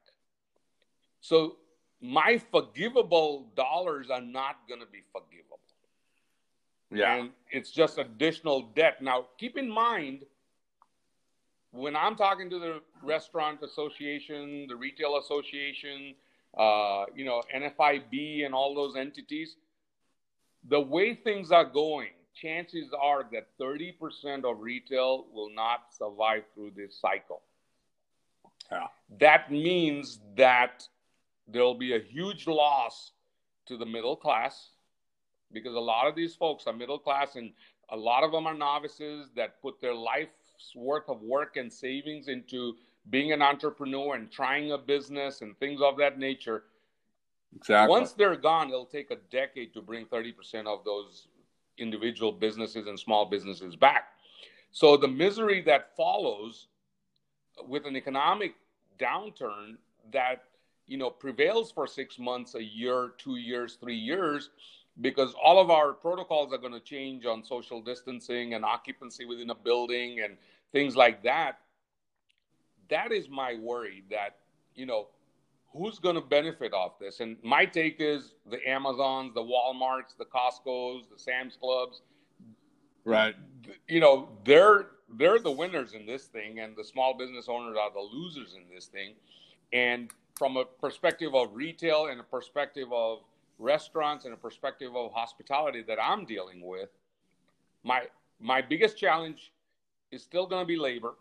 So 1.22 1.58
my 2.02 2.42
forgivable 2.52 3.52
dollars 3.56 4.10
are 4.10 4.22
not 4.22 4.58
going 4.68 4.80
to 4.80 4.88
be 4.88 5.04
forgivable. 5.12 5.60
Yeah. 6.92 7.16
And 7.16 7.30
it's 7.52 7.72
just 7.72 7.98
additional 7.98 8.72
debt. 8.76 9.02
Now, 9.02 9.28
keep 9.38 9.58
in 9.58 9.70
mind, 9.70 10.24
when 11.72 11.96
I'm 11.96 12.16
talking 12.16 12.50
to 12.50 12.60
the 12.60 12.82
restaurant 13.04 13.62
association, 13.62 14.66
the 14.68 14.76
retail 14.76 15.18
association, 15.18 16.16
uh, 16.58 17.06
you 17.16 17.26
know, 17.26 17.44
NFIB 17.56 18.46
and 18.46 18.56
all 18.56 18.74
those 18.74 18.96
entities, 18.96 19.56
the 20.68 20.80
way 20.80 21.16
things 21.16 21.52
are 21.52 21.66
going, 21.66 22.10
chances 22.34 22.94
are 23.00 23.26
that 23.32 23.48
30% 23.60 24.44
of 24.44 24.60
retail 24.60 25.26
will 25.32 25.50
not 25.54 25.94
survive 25.98 26.44
through 26.54 26.72
this 26.76 27.00
cycle. 27.00 27.42
Yeah. 28.72 28.88
That 29.20 29.52
means 29.52 30.20
that 30.36 30.88
there'll 31.48 31.76
be 31.76 31.96
a 31.96 32.00
huge 32.00 32.48
loss 32.48 33.12
to 33.68 33.78
the 33.78 33.86
middle 33.86 34.16
class 34.16 34.70
because 35.52 35.74
a 35.74 35.80
lot 35.80 36.08
of 36.08 36.16
these 36.16 36.36
folks 36.36 36.66
are 36.68 36.74
middle 36.74 37.00
class 37.00 37.36
and 37.36 37.52
a 37.92 37.98
lot 37.98 38.24
of 38.24 38.32
them 38.32 38.46
are 38.46 38.54
novices 38.54 39.30
that 39.36 39.62
put 39.62 39.82
their 39.82 39.96
life's 39.96 40.76
worth 40.76 41.10
of 41.10 41.22
work 41.22 41.58
and 41.58 41.72
savings 41.72 42.28
into 42.28 42.76
being 43.10 43.32
an 43.32 43.42
entrepreneur 43.42 44.16
and 44.16 44.32
trying 44.32 44.72
a 44.72 44.78
business 44.78 45.42
and 45.42 45.58
things 45.58 45.82
of 45.82 45.98
that 45.98 46.20
nature. 46.20 46.64
Exactly. 47.56 47.90
Once 47.90 48.14
they're 48.14 48.36
gone, 48.36 48.70
it'll 48.70 48.86
take 48.86 49.12
a 49.12 49.18
decade 49.32 49.74
to 49.74 49.82
bring 49.82 50.06
30% 50.06 50.68
of 50.68 50.84
those 50.86 51.28
individual 51.78 52.32
businesses 52.32 52.88
and 52.88 53.00
small 53.00 53.26
businesses 53.26 53.76
back. 53.76 54.10
So 54.72 54.98
the 54.98 55.08
misery 55.08 55.62
that 55.64 55.96
follows 55.96 56.68
with 57.68 57.86
an 57.86 57.96
economic 57.96 58.54
downturn 59.00 59.78
that 60.12 60.44
you 60.88 60.98
know 60.98 61.10
prevails 61.10 61.72
for 61.72 61.88
6 61.88 62.20
months, 62.20 62.56
a 62.56 62.64
year, 62.64 63.14
2 63.18 63.38
years, 63.38 63.78
3 63.82 63.96
years 63.96 64.50
because 65.02 65.34
all 65.42 65.62
of 65.62 65.70
our 65.70 65.94
protocols 65.94 66.52
are 66.52 66.58
going 66.58 66.74
to 66.74 66.80
change 66.80 67.26
on 67.26 67.44
social 67.44 67.82
distancing 67.82 68.54
and 68.54 68.66
occupancy 68.66 69.26
within 69.26 69.50
a 69.50 69.56
building 69.56 70.20
and 70.22 70.36
things 70.74 70.96
like 70.96 71.24
that 71.24 71.60
that 72.90 73.12
is 73.12 73.30
my 73.30 73.56
worry 73.56 74.04
that 74.10 74.38
you 74.76 74.86
know 74.86 75.08
who's 75.74 76.00
going 76.00 76.16
to 76.16 76.22
benefit 76.22 76.74
off 76.74 77.00
this 77.00 77.20
and 77.20 77.38
my 77.44 77.66
take 77.66 77.98
is 78.00 78.34
the 78.50 78.60
amazons 78.68 79.34
the 79.34 79.42
walmarts 79.42 80.18
the 80.18 80.26
costcos 80.26 81.10
the 81.10 81.18
sam's 81.18 81.56
clubs 81.56 82.02
right. 83.06 83.36
You 83.88 84.00
know, 84.00 84.30
they're 84.46 84.88
they're 85.18 85.40
the 85.40 85.52
winners 85.52 85.94
in 85.94 86.06
this 86.06 86.26
thing, 86.26 86.60
and 86.60 86.76
the 86.76 86.84
small 86.84 87.18
business 87.18 87.48
owners 87.50 87.76
are 87.80 87.92
the 87.92 88.00
losers 88.00 88.56
in 88.56 88.64
this 88.74 88.86
thing. 88.86 89.16
And 89.74 90.12
from 90.36 90.58
a 90.58 90.66
perspective 90.66 91.34
of 91.36 91.54
retail 91.54 92.08
and 92.08 92.20
a 92.20 92.24
perspective 92.24 92.88
of 92.92 93.20
restaurants 93.58 94.26
and 94.26 94.34
a 94.34 94.38
perspective 94.38 94.96
of 94.96 95.12
hospitality 95.12 95.84
that 95.88 95.98
I'm 96.02 96.26
dealing 96.26 96.62
with, 96.62 96.90
my 97.84 98.04
my 98.40 98.62
biggest 98.62 98.98
challenge 98.98 99.52
is 100.12 100.24
still 100.24 100.48
going 100.48 100.64
to 100.64 100.68
be 100.68 100.78
labor, 100.78 101.16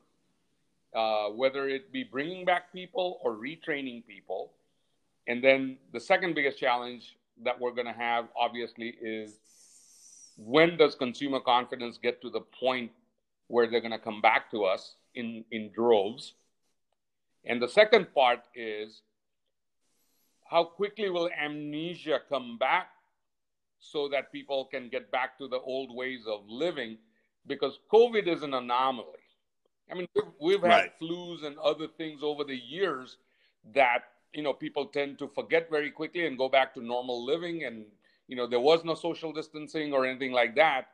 uh, 0.95 1.29
whether 1.29 1.69
it 1.69 1.93
be 1.93 2.05
bringing 2.05 2.45
back 2.45 2.73
people 2.73 3.19
or 3.23 3.37
retraining 3.37 4.07
people. 4.07 4.53
And 5.27 5.45
then 5.45 5.77
the 5.93 6.01
second 6.01 6.35
biggest 6.35 6.59
challenge 6.59 7.17
that 7.45 7.61
we're 7.61 7.73
going 7.73 7.87
to 7.87 7.93
have, 7.93 8.29
obviously, 8.37 8.97
is 9.01 9.39
when 10.37 10.77
does 10.77 10.95
consumer 10.95 11.41
confidence 11.41 11.99
get 11.99 12.23
to 12.23 12.31
the 12.31 12.41
point 12.41 12.91
where 13.49 13.67
they're 13.67 13.81
going 13.81 13.93
to 13.93 13.99
come 13.99 14.21
back 14.21 14.51
to 14.51 14.65
us 14.65 14.95
in, 15.15 15.45
in 15.51 15.71
droves? 15.73 16.35
And 17.45 17.61
the 17.61 17.69
second 17.69 18.15
part 18.15 18.41
is 18.55 19.03
how 20.51 20.65
quickly 20.65 21.11
will 21.11 21.29
amnesia 21.31 22.21
come 22.29 22.57
back 22.59 22.89
so 23.81 24.09
that 24.09 24.33
people 24.33 24.65
can 24.65 24.89
get 24.89 25.11
back 25.11 25.39
to 25.39 25.49
the 25.49 25.59
old 25.59 25.95
ways 25.95 26.25
of 26.27 26.41
living? 26.49 26.99
Because 27.47 27.79
COVID 27.93 28.27
is 28.27 28.43
an 28.43 28.55
anomaly. 28.55 29.18
I 29.91 29.95
mean, 29.95 30.09
we've, 30.15 30.25
we've 30.41 30.63
had 30.63 30.69
right. 30.69 31.01
flus 31.01 31.45
and 31.45 31.59
other 31.59 31.87
things 31.87 32.23
over 32.23 32.45
the 32.45 32.57
years 32.57 33.17
that 33.75 34.05
you 34.33 34.43
know 34.43 34.53
people 34.53 34.87
tend 34.87 35.19
to 35.19 35.29
forget 35.29 35.71
very 35.71 35.91
quickly 35.91 36.27
and 36.27 36.37
go 36.37 36.49
back 36.49 36.75
to 36.75 36.83
normal 36.83 37.25
living, 37.25 37.65
and 37.65 37.85
you 38.27 38.37
know 38.37 38.47
there 38.47 38.61
was 38.61 38.85
no 38.85 38.95
social 38.95 39.33
distancing 39.33 39.93
or 39.93 40.05
anything 40.05 40.33
like 40.33 40.55
that. 40.57 40.89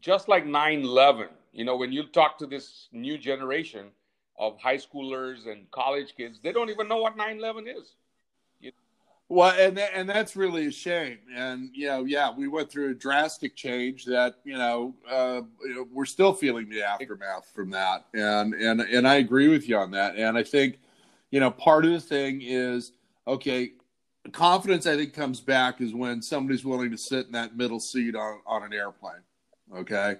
Just 0.00 0.28
like 0.28 0.44
9/11, 0.44 1.28
you 1.52 1.64
know, 1.64 1.76
when 1.76 1.90
you 1.90 2.06
talk 2.06 2.38
to 2.38 2.46
this 2.46 2.88
new 2.92 3.16
generation 3.16 3.86
of 4.38 4.58
high 4.58 4.76
schoolers 4.76 5.50
and 5.50 5.70
college 5.70 6.14
kids, 6.16 6.38
they 6.42 6.52
don't 6.52 6.70
even 6.70 6.86
know 6.86 6.98
what 6.98 7.16
9/11 7.16 7.66
is. 7.66 7.94
Well, 9.30 9.54
and 9.56 9.76
th- 9.76 9.90
and 9.94 10.08
that's 10.08 10.34
really 10.34 10.66
a 10.66 10.72
shame. 10.72 11.18
And 11.32 11.70
you 11.72 11.86
know, 11.86 12.04
yeah, 12.04 12.32
we 12.36 12.48
went 12.48 12.68
through 12.68 12.90
a 12.90 12.94
drastic 12.94 13.54
change 13.54 14.04
that 14.06 14.34
you 14.42 14.58
know, 14.58 14.96
uh, 15.08 15.42
we're 15.92 16.04
still 16.04 16.32
feeling 16.32 16.68
the 16.68 16.82
aftermath 16.82 17.48
from 17.54 17.70
that. 17.70 18.06
And 18.12 18.54
and 18.54 18.80
and 18.80 19.06
I 19.06 19.14
agree 19.16 19.46
with 19.46 19.68
you 19.68 19.76
on 19.76 19.92
that. 19.92 20.16
And 20.16 20.36
I 20.36 20.42
think, 20.42 20.80
you 21.30 21.38
know, 21.38 21.48
part 21.48 21.84
of 21.84 21.92
the 21.92 22.00
thing 22.00 22.42
is 22.42 22.90
okay. 23.26 23.72
Confidence, 24.32 24.86
I 24.86 24.96
think, 24.96 25.14
comes 25.14 25.40
back 25.40 25.80
is 25.80 25.94
when 25.94 26.20
somebody's 26.20 26.64
willing 26.64 26.90
to 26.90 26.98
sit 26.98 27.26
in 27.26 27.32
that 27.32 27.56
middle 27.56 27.80
seat 27.80 28.16
on, 28.16 28.40
on 28.44 28.64
an 28.64 28.72
airplane. 28.72 29.22
Okay, 29.74 30.16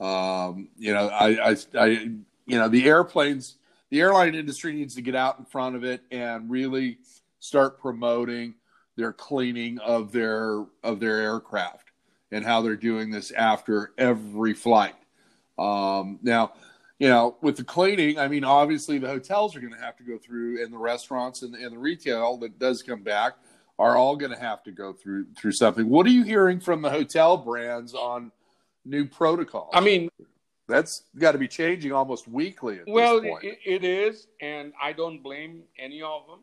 um, 0.00 0.68
you 0.78 0.94
know, 0.94 1.08
I, 1.08 1.50
I, 1.50 1.56
I, 1.78 1.86
you 1.86 2.58
know, 2.58 2.68
the 2.68 2.86
airplanes, 2.86 3.56
the 3.90 4.00
airline 4.00 4.34
industry 4.34 4.72
needs 4.72 4.94
to 4.96 5.02
get 5.02 5.14
out 5.14 5.38
in 5.38 5.44
front 5.44 5.76
of 5.76 5.84
it 5.84 6.00
and 6.10 6.50
really 6.50 6.98
start 7.38 7.80
promoting 7.80 8.54
their 8.96 9.12
cleaning 9.12 9.78
of 9.78 10.12
their 10.12 10.64
of 10.82 11.00
their 11.00 11.18
aircraft 11.20 11.90
and 12.32 12.44
how 12.44 12.62
they're 12.62 12.76
doing 12.76 13.10
this 13.10 13.30
after 13.30 13.92
every 13.98 14.54
flight. 14.54 14.94
Um, 15.58 16.18
now, 16.22 16.52
you 16.98 17.08
know, 17.08 17.36
with 17.40 17.56
the 17.56 17.64
cleaning, 17.64 18.18
I 18.18 18.28
mean, 18.28 18.44
obviously 18.44 18.98
the 18.98 19.06
hotels 19.06 19.54
are 19.54 19.60
going 19.60 19.72
to 19.72 19.78
have 19.78 19.96
to 19.98 20.02
go 20.02 20.18
through, 20.18 20.62
and 20.62 20.72
the 20.72 20.78
restaurants 20.78 21.42
and, 21.42 21.54
and 21.54 21.72
the 21.72 21.78
retail 21.78 22.38
that 22.38 22.58
does 22.58 22.82
come 22.82 23.02
back 23.02 23.34
are 23.78 23.96
all 23.96 24.16
going 24.16 24.32
to 24.32 24.38
have 24.38 24.62
to 24.64 24.72
go 24.72 24.92
through 24.92 25.26
through 25.36 25.52
something. 25.52 25.88
What 25.88 26.06
are 26.06 26.10
you 26.10 26.24
hearing 26.24 26.60
from 26.60 26.82
the 26.82 26.90
hotel 26.90 27.36
brands 27.36 27.94
on 27.94 28.32
new 28.84 29.06
protocols? 29.06 29.70
I 29.74 29.80
mean, 29.80 30.08
that's 30.66 31.02
got 31.18 31.32
to 31.32 31.38
be 31.38 31.48
changing 31.48 31.92
almost 31.92 32.26
weekly. 32.26 32.80
well, 32.86 33.18
it, 33.42 33.58
it 33.64 33.84
is, 33.84 34.26
and 34.40 34.72
I 34.82 34.92
don't 34.92 35.22
blame 35.22 35.62
any 35.78 36.02
of 36.02 36.26
them. 36.26 36.40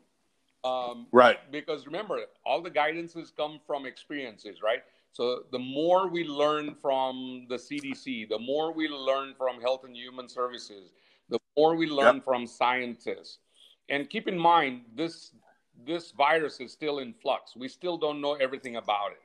Um, 0.64 1.06
right. 1.12 1.38
Because 1.52 1.86
remember, 1.86 2.20
all 2.44 2.62
the 2.62 2.70
guidances 2.70 3.30
come 3.36 3.60
from 3.66 3.84
experiences, 3.86 4.62
right? 4.62 4.82
So 5.12 5.44
the 5.52 5.58
more 5.58 6.08
we 6.08 6.24
learn 6.24 6.74
from 6.74 7.46
the 7.48 7.56
CDC, 7.56 8.28
the 8.28 8.38
more 8.38 8.72
we 8.72 8.88
learn 8.88 9.34
from 9.36 9.60
Health 9.60 9.84
and 9.84 9.94
Human 9.96 10.28
Services, 10.28 10.90
the 11.28 11.38
more 11.56 11.76
we 11.76 11.86
learn 11.86 12.16
yep. 12.16 12.24
from 12.24 12.46
scientists. 12.46 13.38
And 13.88 14.08
keep 14.10 14.26
in 14.26 14.38
mind, 14.38 14.82
this 14.96 15.32
this 15.86 16.12
virus 16.12 16.60
is 16.60 16.72
still 16.72 17.00
in 17.00 17.12
flux. 17.12 17.54
We 17.56 17.68
still 17.68 17.98
don't 17.98 18.20
know 18.20 18.34
everything 18.34 18.76
about 18.76 19.12
it. 19.12 19.20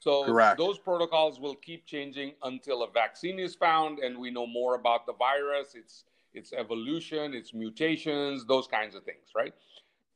So 0.00 0.24
Correct. 0.24 0.58
those 0.58 0.78
protocols 0.78 1.40
will 1.40 1.54
keep 1.54 1.86
changing 1.86 2.32
until 2.42 2.82
a 2.82 2.90
vaccine 2.90 3.38
is 3.38 3.54
found 3.54 4.00
and 4.00 4.18
we 4.18 4.30
know 4.30 4.46
more 4.46 4.74
about 4.74 5.06
the 5.06 5.14
virus, 5.14 5.74
its 5.74 6.04
its 6.34 6.52
evolution, 6.52 7.32
its 7.32 7.54
mutations, 7.54 8.44
those 8.44 8.66
kinds 8.66 8.94
of 8.94 9.04
things, 9.04 9.28
right? 9.34 9.54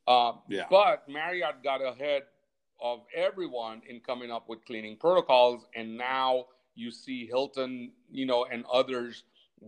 Uh, 0.08 0.32
yeah. 0.48 0.64
But 0.70 1.06
Marriott 1.06 1.62
got 1.62 1.82
ahead 1.82 2.22
of 2.80 3.00
everyone 3.14 3.82
in 3.86 4.00
coming 4.00 4.30
up 4.30 4.48
with 4.48 4.64
cleaning 4.64 4.96
protocols, 4.96 5.66
and 5.76 5.98
now 5.98 6.46
you 6.74 6.90
see 6.90 7.26
Hilton, 7.26 7.92
you 8.10 8.24
know, 8.24 8.46
and 8.50 8.64
others 8.72 9.24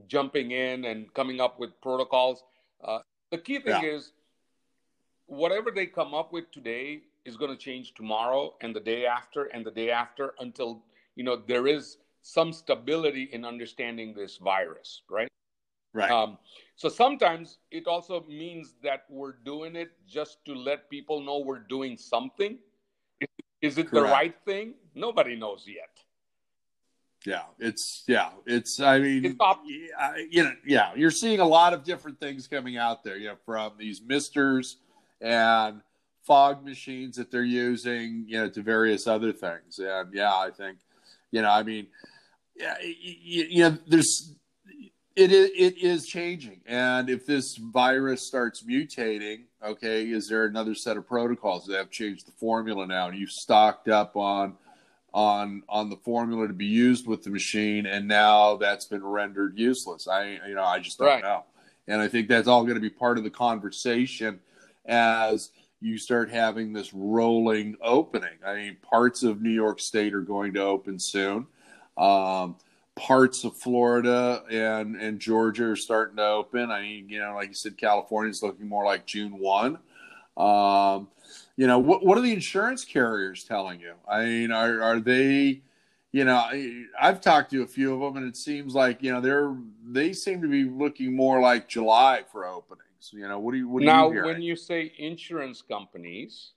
jumping 0.06 0.52
in 0.52 0.86
and 0.86 1.12
coming 1.12 1.40
up 1.40 1.60
with 1.60 1.78
protocols. 1.82 2.42
Uh, 2.82 3.00
the 3.30 3.36
key 3.36 3.58
thing 3.58 3.82
yeah. 3.82 3.90
is, 3.90 4.12
whatever 5.26 5.70
they 5.70 5.84
come 5.84 6.14
up 6.14 6.32
with 6.32 6.50
today 6.52 7.02
is 7.26 7.36
going 7.36 7.50
to 7.50 7.56
change 7.56 7.92
tomorrow 7.94 8.54
and 8.62 8.74
the 8.74 8.80
day 8.80 9.04
after 9.04 9.44
and 9.44 9.66
the 9.66 9.70
day 9.70 9.90
after 9.90 10.34
until 10.40 10.82
you 11.16 11.24
know 11.24 11.36
there 11.36 11.66
is 11.66 11.98
some 12.22 12.52
stability 12.52 13.28
in 13.32 13.44
understanding 13.44 14.14
this 14.14 14.38
virus, 14.38 15.02
right? 15.10 15.28
Right. 15.92 16.10
Um, 16.10 16.38
so 16.76 16.88
sometimes 16.88 17.58
it 17.70 17.86
also 17.86 18.24
means 18.28 18.74
that 18.82 19.04
we're 19.08 19.34
doing 19.44 19.76
it 19.76 19.90
just 20.08 20.44
to 20.46 20.54
let 20.54 20.88
people 20.88 21.20
know 21.20 21.38
we're 21.38 21.58
doing 21.58 21.96
something. 21.96 22.58
Is, 23.60 23.76
it 23.76 23.90
Correct. 23.90 23.92
the 23.92 24.02
right 24.02 24.34
thing? 24.46 24.74
Nobody 24.94 25.36
knows 25.36 25.64
yet. 25.66 25.90
Yeah, 27.26 27.42
it's 27.58 28.04
yeah, 28.06 28.30
it's. 28.46 28.80
I 28.80 28.98
mean, 28.98 29.22
it's 29.26 29.36
you 30.30 30.44
know, 30.44 30.52
yeah, 30.66 30.92
you're 30.96 31.10
seeing 31.10 31.40
a 31.40 31.44
lot 31.44 31.74
of 31.74 31.84
different 31.84 32.18
things 32.18 32.46
coming 32.46 32.78
out 32.78 33.04
there. 33.04 33.18
You 33.18 33.28
know, 33.28 33.36
from 33.44 33.72
these 33.78 34.00
misters 34.00 34.78
and 35.20 35.82
fog 36.22 36.64
machines 36.64 37.16
that 37.16 37.30
they're 37.30 37.42
using, 37.42 38.24
you 38.26 38.38
know, 38.38 38.48
to 38.48 38.62
various 38.62 39.06
other 39.06 39.32
things. 39.32 39.78
And 39.78 40.14
yeah, 40.14 40.32
I 40.32 40.50
think, 40.50 40.78
you 41.30 41.42
know, 41.42 41.50
I 41.50 41.62
mean, 41.62 41.88
yeah, 42.56 42.76
you, 42.82 43.46
you 43.50 43.62
know, 43.64 43.78
there's 43.86 44.34
it 45.20 45.32
is, 45.32 45.50
it 45.54 45.78
is 45.78 46.06
changing, 46.06 46.60
and 46.66 47.10
if 47.10 47.26
this 47.26 47.56
virus 47.56 48.22
starts 48.22 48.62
mutating, 48.62 49.42
okay, 49.62 50.10
is 50.10 50.28
there 50.28 50.46
another 50.46 50.74
set 50.74 50.96
of 50.96 51.06
protocols 51.06 51.66
that 51.66 51.76
have 51.76 51.90
changed 51.90 52.26
the 52.26 52.32
formula 52.32 52.86
now? 52.86 53.08
And 53.08 53.18
you've 53.18 53.30
stocked 53.30 53.88
up 53.88 54.16
on 54.16 54.54
on 55.12 55.62
on 55.68 55.90
the 55.90 55.96
formula 55.96 56.46
to 56.46 56.54
be 56.54 56.66
used 56.66 57.06
with 57.06 57.22
the 57.22 57.30
machine, 57.30 57.84
and 57.84 58.08
now 58.08 58.56
that's 58.56 58.86
been 58.86 59.04
rendered 59.04 59.58
useless. 59.58 60.08
I 60.08 60.40
you 60.46 60.54
know 60.54 60.64
I 60.64 60.78
just 60.78 60.98
don't 60.98 61.08
right. 61.08 61.22
know, 61.22 61.44
and 61.86 62.00
I 62.00 62.08
think 62.08 62.28
that's 62.28 62.48
all 62.48 62.62
going 62.62 62.76
to 62.76 62.80
be 62.80 62.90
part 62.90 63.18
of 63.18 63.24
the 63.24 63.30
conversation 63.30 64.40
as 64.86 65.50
you 65.82 65.98
start 65.98 66.30
having 66.30 66.72
this 66.72 66.94
rolling 66.94 67.76
opening. 67.82 68.38
I 68.44 68.54
mean, 68.54 68.76
parts 68.82 69.22
of 69.22 69.42
New 69.42 69.50
York 69.50 69.80
State 69.80 70.14
are 70.14 70.22
going 70.22 70.54
to 70.54 70.62
open 70.62 70.98
soon. 70.98 71.46
Um, 71.98 72.56
parts 73.00 73.44
of 73.44 73.56
Florida 73.56 74.42
and 74.50 74.94
and 74.94 75.18
Georgia 75.18 75.70
are 75.70 75.76
starting 75.76 76.16
to 76.18 76.26
open. 76.26 76.70
I 76.70 76.82
mean, 76.82 77.08
you 77.08 77.18
know, 77.18 77.34
like 77.34 77.48
you 77.48 77.54
said, 77.54 77.78
California 77.78 78.30
is 78.30 78.42
looking 78.42 78.68
more 78.68 78.84
like 78.84 79.06
June 79.06 79.38
one. 79.38 79.78
Um, 80.36 81.08
you 81.56 81.66
know, 81.66 81.78
what 81.78 82.04
what 82.04 82.18
are 82.18 82.20
the 82.20 82.32
insurance 82.32 82.84
carriers 82.84 83.44
telling 83.44 83.80
you? 83.80 83.94
I 84.06 84.24
mean, 84.24 84.52
are 84.52 84.82
are 84.82 85.00
they? 85.00 85.62
You 86.12 86.24
know, 86.24 86.34
I, 86.34 86.84
I've 87.00 87.20
talked 87.20 87.52
to 87.52 87.62
a 87.62 87.66
few 87.66 87.94
of 87.94 88.00
them, 88.00 88.16
and 88.22 88.28
it 88.28 88.36
seems 88.36 88.74
like 88.74 89.02
you 89.02 89.12
know 89.12 89.20
they're 89.20 89.56
they 89.84 90.12
seem 90.12 90.42
to 90.42 90.48
be 90.48 90.64
looking 90.64 91.16
more 91.16 91.40
like 91.40 91.68
July 91.68 92.24
for 92.30 92.46
openings. 92.46 93.10
You 93.12 93.28
know, 93.28 93.38
what 93.38 93.52
do 93.52 93.58
you 93.58 93.68
what 93.68 93.82
now? 93.82 94.10
You 94.10 94.24
when 94.24 94.42
you 94.42 94.56
say 94.56 94.92
insurance 94.98 95.62
companies, 95.62 96.50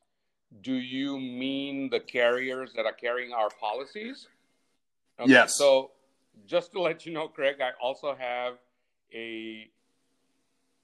do 0.62 0.74
you 0.74 1.18
mean 1.20 1.90
the 1.90 2.02
carriers 2.02 2.74
that 2.74 2.86
are 2.86 2.94
carrying 2.94 3.32
our 3.32 3.50
policies? 3.62 4.28
Okay, 5.20 5.32
yes. 5.32 5.56
So 5.56 5.92
just 6.46 6.72
to 6.74 6.82
let 6.82 7.06
you 7.06 7.14
know, 7.14 7.28
Craig, 7.28 7.58
I 7.62 7.72
also 7.82 8.16
have 8.16 8.56
a 9.14 9.70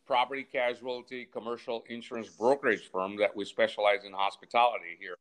property 0.05 0.43
casualty 0.43 1.27
commercial 1.31 1.83
insurance 1.87 2.29
brokerage 2.29 2.89
firm 2.91 3.17
that 3.17 3.35
we 3.35 3.45
specialize 3.45 4.03
in 4.05 4.11
hospitality 4.11 4.97
here. 4.99 5.15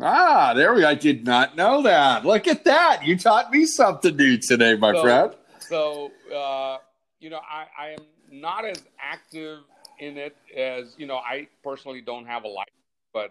Ah, 0.00 0.52
there 0.54 0.74
we 0.74 0.82
go. 0.82 0.88
I 0.88 0.94
did 0.94 1.24
not 1.24 1.56
know 1.56 1.82
that. 1.82 2.24
Look 2.24 2.46
at 2.46 2.64
that. 2.64 3.02
You 3.04 3.16
taught 3.16 3.50
me 3.50 3.64
something 3.64 4.16
new 4.16 4.36
today, 4.36 4.76
my 4.76 4.92
so, 4.92 5.02
friend. 5.02 5.34
So, 5.60 6.10
uh, 6.34 6.78
you 7.20 7.30
know, 7.30 7.40
I, 7.48 7.66
I 7.78 7.88
am 7.90 8.04
not 8.30 8.64
as 8.64 8.82
active 9.00 9.60
in 9.98 10.18
it 10.18 10.36
as, 10.54 10.94
you 10.98 11.06
know, 11.06 11.16
I 11.16 11.48
personally 11.64 12.00
don't 12.00 12.26
have 12.26 12.44
a 12.44 12.48
life, 12.48 12.66
but 13.14 13.30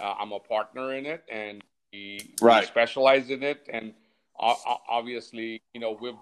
uh, 0.00 0.14
I'm 0.18 0.32
a 0.32 0.38
partner 0.40 0.94
in 0.94 1.06
it 1.06 1.24
and 1.30 1.62
we, 1.92 2.34
right. 2.42 2.60
we 2.60 2.66
specialize 2.66 3.30
in 3.30 3.42
it. 3.42 3.66
And 3.72 3.94
obviously, 4.38 5.62
you 5.74 5.80
know, 5.80 5.96
we've 6.00 6.14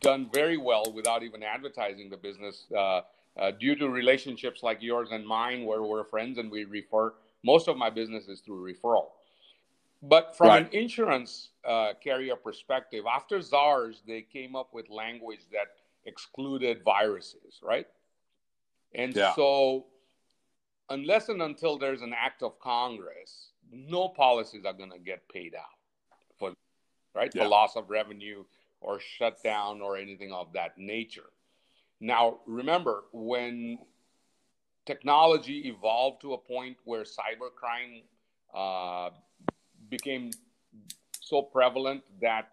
done 0.00 0.28
very 0.32 0.56
well 0.56 0.92
without 0.94 1.22
even 1.22 1.42
advertising 1.42 2.10
the 2.10 2.16
business 2.16 2.66
uh, 2.76 3.00
uh, 3.36 3.50
due 3.52 3.74
to 3.76 3.88
relationships 3.88 4.62
like 4.62 4.82
yours 4.82 5.08
and 5.12 5.26
mine, 5.26 5.64
where 5.64 5.82
we're 5.82 6.04
friends 6.04 6.38
and 6.38 6.50
we 6.50 6.64
refer. 6.64 7.14
Most 7.44 7.68
of 7.68 7.76
my 7.76 7.90
business 7.90 8.28
is 8.28 8.40
through 8.40 8.72
referral. 8.72 9.06
But 10.02 10.36
from 10.36 10.48
right. 10.48 10.62
an 10.62 10.72
insurance 10.72 11.50
uh, 11.66 11.92
carrier 12.02 12.36
perspective, 12.36 13.04
after 13.10 13.42
SARS, 13.42 14.02
they 14.06 14.22
came 14.22 14.54
up 14.54 14.72
with 14.72 14.88
language 14.90 15.40
that 15.52 15.66
excluded 16.04 16.82
viruses, 16.84 17.60
right? 17.62 17.86
And 18.94 19.14
yeah. 19.14 19.34
so, 19.34 19.86
unless 20.88 21.28
and 21.28 21.42
until 21.42 21.78
there's 21.78 22.02
an 22.02 22.14
act 22.16 22.42
of 22.42 22.58
Congress, 22.60 23.50
no 23.72 24.08
policies 24.08 24.64
are 24.64 24.72
going 24.72 24.92
to 24.92 24.98
get 24.98 25.28
paid 25.28 25.54
out 25.54 25.77
right 27.14 27.30
yeah. 27.34 27.42
for 27.42 27.48
loss 27.48 27.76
of 27.76 27.90
revenue 27.90 28.44
or 28.80 29.00
shutdown 29.00 29.80
or 29.80 29.96
anything 29.96 30.32
of 30.32 30.52
that 30.52 30.78
nature. 30.78 31.30
Now, 32.00 32.38
remember 32.46 33.04
when 33.12 33.78
technology 34.86 35.68
evolved 35.68 36.20
to 36.22 36.32
a 36.34 36.38
point 36.38 36.76
where 36.84 37.02
cybercrime 37.02 38.02
uh, 38.54 39.10
became 39.90 40.30
so 41.20 41.42
prevalent 41.42 42.02
that 42.22 42.52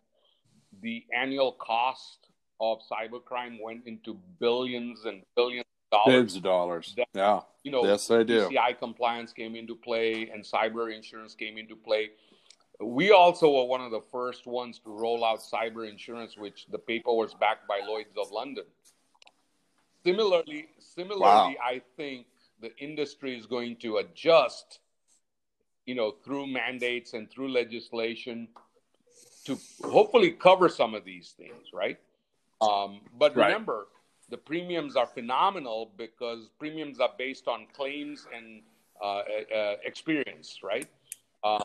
the 0.81 1.05
annual 1.15 1.53
cost 1.53 2.27
of 2.59 2.79
cybercrime 2.91 3.57
went 3.61 3.85
into 3.85 4.17
billions 4.39 5.05
and 5.05 5.21
billions 5.35 5.65
of 5.85 5.91
dollars. 5.91 6.05
Billions 6.11 6.35
of 6.35 6.43
dollars. 6.43 6.93
That, 6.97 7.07
yeah. 7.13 7.39
You 7.63 7.71
know, 7.71 7.85
yes, 7.85 8.09
I 8.11 8.23
do. 8.23 8.49
PCI 8.49 8.77
compliance 8.79 9.31
came 9.31 9.55
into 9.55 9.75
play 9.75 10.29
and 10.33 10.43
cyber 10.43 10.93
insurance 10.93 11.35
came 11.35 11.57
into 11.57 11.75
play. 11.75 12.11
We 12.81 13.11
also 13.11 13.49
were 13.51 13.65
one 13.65 13.81
of 13.81 13.91
the 13.91 14.01
first 14.11 14.45
ones 14.45 14.79
to 14.79 14.89
roll 14.89 15.23
out 15.23 15.39
cyber 15.39 15.89
insurance, 15.89 16.37
which 16.37 16.67
the 16.71 16.77
paper 16.77 17.13
was 17.13 17.33
backed 17.33 17.67
by 17.67 17.79
Lloyd's 17.87 18.17
of 18.17 18.31
London. 18.31 18.65
Similarly, 20.03 20.67
similarly, 20.79 21.21
wow. 21.21 21.53
I 21.63 21.81
think 21.97 22.27
the 22.61 22.75
industry 22.77 23.37
is 23.37 23.45
going 23.45 23.77
to 23.77 23.97
adjust, 23.97 24.79
you 25.85 25.95
know, 25.95 26.15
through 26.23 26.47
mandates 26.47 27.13
and 27.13 27.29
through 27.29 27.51
legislation 27.51 28.49
to 29.45 29.57
hopefully 29.83 30.31
cover 30.31 30.69
some 30.69 30.93
of 30.93 31.05
these 31.05 31.33
things, 31.37 31.71
right? 31.73 31.97
Um, 32.61 33.01
but 33.17 33.35
right. 33.35 33.47
remember, 33.47 33.87
the 34.29 34.37
premiums 34.37 34.95
are 34.95 35.05
phenomenal 35.05 35.91
because 35.97 36.49
premiums 36.59 36.99
are 36.99 37.11
based 37.17 37.47
on 37.47 37.67
claims 37.73 38.27
and 38.35 38.61
uh, 39.01 39.21
uh, 39.55 39.75
experience, 39.83 40.59
right? 40.63 40.87
Uh, 41.43 41.59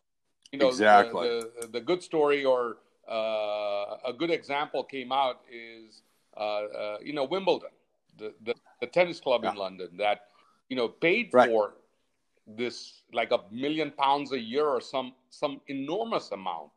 you 0.53 0.59
know, 0.59 0.69
exactly. 0.69 1.29
The, 1.29 1.51
the, 1.63 1.67
the, 1.69 1.81
good 1.81 2.03
story 2.03 2.45
or 2.45 2.79
uh, 3.11 3.97
a 4.05 4.13
good 4.17 4.31
example 4.31 4.85
came 4.85 5.13
out 5.13 5.41
is, 5.51 6.03
uh, 6.37 6.41
uh, 6.41 6.99
you 7.03 7.13
know, 7.13 7.25
Wimbledon, 7.25 7.71
the, 8.19 8.35
the, 8.43 8.55
the 8.81 8.87
tennis 8.87 9.21
club 9.21 9.43
yeah. 9.45 9.51
in 9.51 9.57
London 9.57 9.89
that, 9.99 10.27
you 10.69 10.77
know, 10.77 10.89
paid 10.89 11.31
right. 11.33 11.49
for 11.49 11.75
this 12.57 13.03
like 13.13 13.33
a 13.33 13.41
million 13.51 13.91
pounds 13.91 14.33
a 14.33 14.39
year 14.39 14.67
or 14.67 14.81
some 14.81 15.13
some 15.31 15.61
enormous 15.69 16.33
amount, 16.33 16.73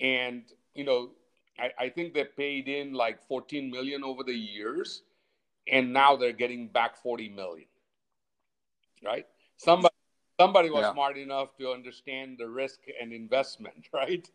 and 0.00 0.42
you 0.74 0.84
know, 0.84 1.10
I, 1.58 1.84
I 1.84 1.88
think 1.88 2.14
they 2.14 2.24
paid 2.24 2.68
in 2.68 2.92
like 2.92 3.22
14 3.26 3.70
million 3.70 4.04
over 4.04 4.22
the 4.24 4.34
years, 4.34 5.02
and 5.68 5.92
now 5.92 6.16
they're 6.16 6.32
getting 6.32 6.68
back 6.68 6.96
40 6.96 7.28
million. 7.30 7.68
Right? 9.04 9.26
Somebody 9.56 9.89
somebody 10.40 10.70
was 10.70 10.82
yeah. 10.82 10.92
smart 10.92 11.16
enough 11.18 11.56
to 11.58 11.70
understand 11.70 12.38
the 12.38 12.48
risk 12.48 12.80
and 13.00 13.12
investment, 13.12 13.88
right? 13.92 14.28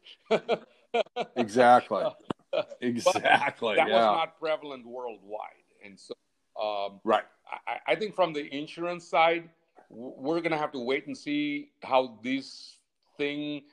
exactly. 1.35 2.05
exactly. 2.81 3.75
that 3.75 3.87
yeah. 3.87 3.95
was 3.95 4.17
not 4.19 4.39
prevalent 4.39 4.85
worldwide, 4.85 5.67
and 5.83 5.99
so 5.99 6.13
um, 6.61 6.99
right. 7.03 7.25
I, 7.67 7.91
I, 7.91 7.95
think 7.95 8.15
from 8.15 8.31
the 8.33 8.45
insurance 8.55 9.05
side, 9.07 9.49
we're 9.89 10.39
going 10.39 10.51
to 10.51 10.57
have 10.57 10.71
to 10.71 10.79
wait 10.79 11.05
and 11.07 11.17
see 11.17 11.71
how 11.83 12.17
this 12.23 12.77
thing 13.17 13.63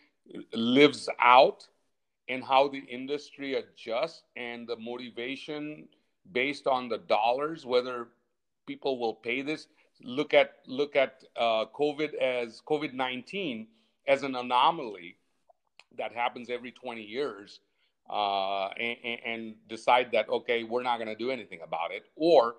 lives 0.52 1.08
out 1.20 1.66
and 2.28 2.42
how 2.42 2.68
the 2.68 2.78
industry 2.78 3.54
adjusts 3.54 4.22
and 4.36 4.66
the 4.66 4.76
motivation 4.76 5.88
based 6.32 6.66
on 6.66 6.88
the 6.88 6.98
dollars, 6.98 7.64
whether 7.64 8.08
people 8.66 8.98
will 8.98 9.14
pay 9.14 9.42
this 9.42 9.68
look 10.04 10.34
at 10.34 10.56
look 10.66 10.96
at 10.96 11.24
uh, 11.36 11.66
COVID 11.74 12.14
as 12.14 12.60
COVID 12.66 12.92
nineteen 12.92 13.68
as 14.06 14.22
an 14.22 14.34
anomaly 14.34 15.16
that 15.98 16.12
happens 16.12 16.50
every 16.50 16.72
twenty 16.72 17.02
years, 17.02 17.60
uh, 18.10 18.68
and, 18.68 19.18
and, 19.24 19.54
decide 19.68 20.10
that 20.12 20.28
okay, 20.28 20.64
we're 20.64 20.82
not 20.82 20.96
going 20.98 21.08
to 21.08 21.14
do 21.14 21.30
anything 21.30 21.60
about 21.62 21.92
it, 21.92 22.04
or 22.16 22.56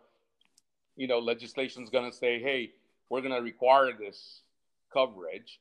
you 0.96 1.08
know, 1.08 1.20
legislation 1.20 1.84
is 1.84 1.90
going 1.90 2.10
to 2.10 2.16
say, 2.16 2.40
hey, 2.40 2.72
we're 3.10 3.22
going 3.22 3.34
to 3.34 3.42
require 3.42 3.92
this 3.94 4.42
coverage, 4.92 5.60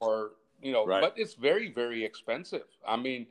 or 0.00 0.32
you 0.60 0.72
know, 0.72 0.86
right. 0.86 1.00
but 1.00 1.14
it's 1.16 1.34
very 1.34 1.72
very 1.72 2.04
expensive. 2.04 2.66
I 2.86 2.96
mean, 2.96 3.26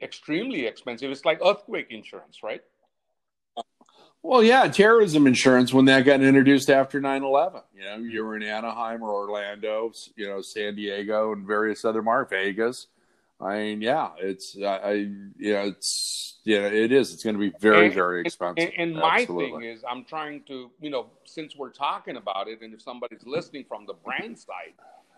extremely 0.00 0.66
expensive. 0.66 1.10
It's 1.10 1.24
like 1.24 1.40
earthquake 1.44 1.88
insurance, 1.90 2.42
right? 2.42 2.62
Well, 4.24 4.42
yeah, 4.42 4.68
terrorism 4.68 5.26
insurance 5.26 5.74
when 5.74 5.86
that 5.86 6.04
got 6.04 6.22
introduced 6.22 6.70
after 6.70 7.00
9-11. 7.00 7.62
You 7.74 7.82
know, 7.82 7.96
you 7.96 8.24
were 8.24 8.36
in 8.36 8.44
Anaheim 8.44 9.02
or 9.02 9.10
Orlando, 9.10 9.92
you 10.14 10.28
know, 10.28 10.40
San 10.40 10.76
Diego 10.76 11.32
and 11.32 11.44
various 11.44 11.84
other 11.84 12.02
mark 12.02 12.30
Vegas. 12.30 12.86
I 13.40 13.58
mean, 13.58 13.82
yeah, 13.82 14.10
it's 14.18 14.56
I, 14.56 15.08
yeah, 15.36 15.64
it's 15.64 16.38
yeah, 16.44 16.60
it 16.60 16.92
is. 16.92 17.12
It's 17.12 17.24
going 17.24 17.34
to 17.34 17.40
be 17.40 17.52
very 17.58 17.86
and, 17.86 17.94
very 17.94 18.20
expensive. 18.20 18.70
And, 18.78 18.92
and 18.92 19.00
my 19.00 19.24
thing 19.24 19.62
is, 19.64 19.82
I'm 19.88 20.04
trying 20.04 20.44
to, 20.44 20.70
you 20.80 20.90
know, 20.90 21.06
since 21.24 21.56
we're 21.56 21.72
talking 21.72 22.16
about 22.16 22.46
it, 22.46 22.62
and 22.62 22.72
if 22.72 22.80
somebody's 22.80 23.26
listening 23.26 23.64
from 23.64 23.84
the 23.84 23.94
brand 23.94 24.38
side, 24.38 24.74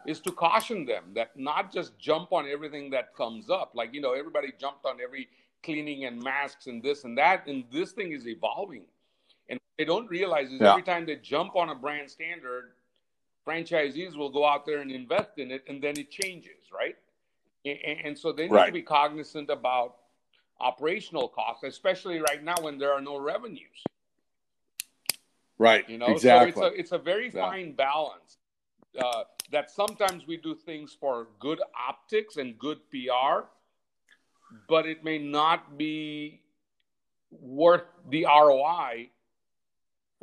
is 0.06 0.20
to 0.20 0.32
caution 0.32 0.86
them 0.86 1.04
that 1.14 1.36
not 1.36 1.70
just 1.70 1.98
jump 1.98 2.32
on 2.32 2.48
everything 2.48 2.88
that 2.90 3.14
comes 3.14 3.50
up. 3.50 3.72
Like 3.74 3.92
you 3.92 4.00
know, 4.00 4.14
everybody 4.14 4.54
jumped 4.58 4.86
on 4.86 5.02
every 5.02 5.28
cleaning 5.62 6.06
and 6.06 6.22
masks 6.22 6.66
and 6.66 6.82
this 6.82 7.04
and 7.04 7.18
that, 7.18 7.46
and 7.46 7.64
this 7.70 7.92
thing 7.92 8.12
is 8.12 8.26
evolving 8.26 8.84
they 9.78 9.84
don't 9.84 10.08
realize 10.08 10.52
is 10.52 10.60
yeah. 10.60 10.70
every 10.70 10.82
time 10.82 11.06
they 11.06 11.16
jump 11.16 11.56
on 11.56 11.70
a 11.70 11.74
brand 11.74 12.10
standard, 12.10 12.72
franchisees 13.46 14.16
will 14.16 14.30
go 14.30 14.46
out 14.46 14.64
there 14.66 14.78
and 14.78 14.90
invest 14.90 15.38
in 15.38 15.50
it, 15.50 15.64
and 15.68 15.82
then 15.82 15.98
it 15.98 16.10
changes, 16.10 16.70
right? 16.72 16.96
And, 17.64 17.78
and 18.04 18.18
so 18.18 18.32
they 18.32 18.44
need 18.44 18.52
right. 18.52 18.66
to 18.66 18.72
be 18.72 18.82
cognizant 18.82 19.50
about 19.50 19.96
operational 20.60 21.28
costs, 21.28 21.64
especially 21.64 22.20
right 22.20 22.42
now 22.42 22.54
when 22.60 22.78
there 22.78 22.92
are 22.92 23.00
no 23.00 23.18
revenues. 23.18 23.82
Right. 25.58 25.88
You 25.88 25.98
know, 25.98 26.06
exactly. 26.06 26.52
so 26.52 26.66
it's 26.66 26.76
a 26.76 26.80
it's 26.80 26.92
a 26.92 26.98
very 26.98 27.30
yeah. 27.32 27.48
fine 27.48 27.72
balance. 27.72 28.38
Uh, 28.98 29.24
that 29.50 29.70
sometimes 29.70 30.24
we 30.26 30.36
do 30.36 30.54
things 30.54 30.96
for 30.98 31.26
good 31.40 31.60
optics 31.88 32.36
and 32.36 32.56
good 32.58 32.78
PR, 32.90 33.46
but 34.68 34.86
it 34.86 35.02
may 35.02 35.18
not 35.18 35.76
be 35.76 36.40
worth 37.30 37.82
the 38.08 38.24
ROI 38.24 39.10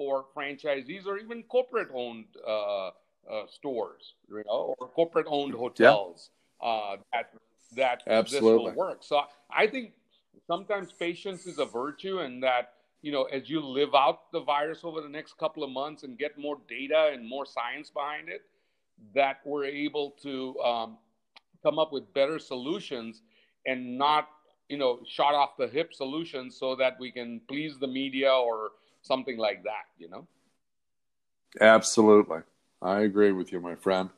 for 0.01 0.25
franchisees 0.35 1.05
or 1.05 1.19
even 1.19 1.43
corporate 1.43 1.89
owned 1.93 2.25
uh, 2.47 2.87
uh, 2.87 2.91
stores, 3.47 4.15
you 4.27 4.43
know, 4.47 4.73
or 4.79 4.87
corporate 4.87 5.27
owned 5.29 5.53
hotels 5.53 6.31
yeah. 6.63 6.67
uh, 6.67 6.95
that 7.13 7.25
that 7.75 8.01
Absolutely. 8.07 8.25
this 8.25 8.41
will 8.41 8.73
work. 8.73 9.03
So 9.03 9.21
I 9.55 9.67
think 9.67 9.91
sometimes 10.47 10.91
patience 10.91 11.45
is 11.45 11.59
a 11.59 11.65
virtue, 11.65 12.17
and 12.19 12.41
that 12.41 12.73
you 13.03 13.11
know 13.11 13.25
as 13.25 13.47
you 13.47 13.59
live 13.59 13.93
out 13.93 14.31
the 14.31 14.41
virus 14.41 14.79
over 14.83 15.01
the 15.01 15.13
next 15.17 15.37
couple 15.37 15.63
of 15.63 15.69
months 15.69 16.01
and 16.01 16.17
get 16.17 16.35
more 16.35 16.57
data 16.67 17.11
and 17.13 17.21
more 17.27 17.45
science 17.45 17.91
behind 17.91 18.27
it, 18.27 18.41
that 19.13 19.37
we're 19.45 19.65
able 19.65 20.15
to 20.23 20.59
um, 20.61 20.97
come 21.61 21.77
up 21.77 21.93
with 21.93 22.11
better 22.15 22.39
solutions 22.39 23.21
and 23.67 23.99
not 23.99 24.29
you 24.67 24.79
know 24.79 24.99
shot 25.07 25.35
off 25.35 25.51
the 25.59 25.67
hip 25.67 25.93
solutions 25.93 26.57
so 26.57 26.75
that 26.75 26.93
we 26.99 27.11
can 27.11 27.39
please 27.47 27.77
the 27.77 27.91
media 28.01 28.31
or 28.31 28.71
something 29.01 29.37
like 29.37 29.63
that, 29.63 29.85
you 29.97 30.09
know? 30.09 30.27
Absolutely. 31.59 32.39
I 32.81 33.01
agree 33.01 33.31
with 33.31 33.51
you, 33.51 33.59
my 33.59 33.75
friend. 33.75 34.09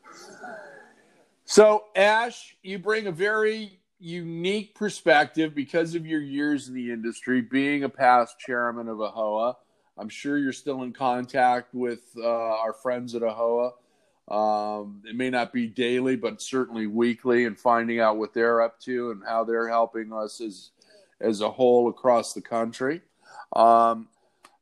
So, 1.45 1.85
Ash, 1.95 2.55
you 2.63 2.79
bring 2.79 3.07
a 3.07 3.11
very 3.11 3.79
unique 3.99 4.75
perspective 4.75 5.55
because 5.55 5.95
of 5.95 6.05
your 6.05 6.21
years 6.21 6.67
in 6.67 6.73
the 6.73 6.91
industry, 6.91 7.41
being 7.41 7.83
a 7.83 7.89
past 7.89 8.39
chairman 8.39 8.87
of 8.87 8.97
AAHOA. 8.97 9.55
I'm 9.97 10.09
sure 10.09 10.37
you're 10.37 10.53
still 10.53 10.83
in 10.83 10.93
contact 10.93 11.73
with 11.73 12.01
uh, 12.17 12.27
our 12.27 12.73
friends 12.73 13.15
at 13.15 13.21
AAHOA. 13.21 13.71
Um, 14.29 15.03
it 15.05 15.15
may 15.15 15.29
not 15.29 15.51
be 15.51 15.67
daily, 15.67 16.15
but 16.15 16.41
certainly 16.41 16.87
weekly, 16.87 17.45
and 17.45 17.57
finding 17.57 17.99
out 17.99 18.17
what 18.17 18.33
they're 18.33 18.61
up 18.61 18.79
to 18.81 19.11
and 19.11 19.21
how 19.27 19.43
they're 19.43 19.67
helping 19.67 20.13
us 20.13 20.39
as 20.39 20.71
as 21.19 21.41
a 21.41 21.49
whole 21.49 21.89
across 21.89 22.33
the 22.33 22.41
country. 22.41 23.01
Um, 23.55 24.07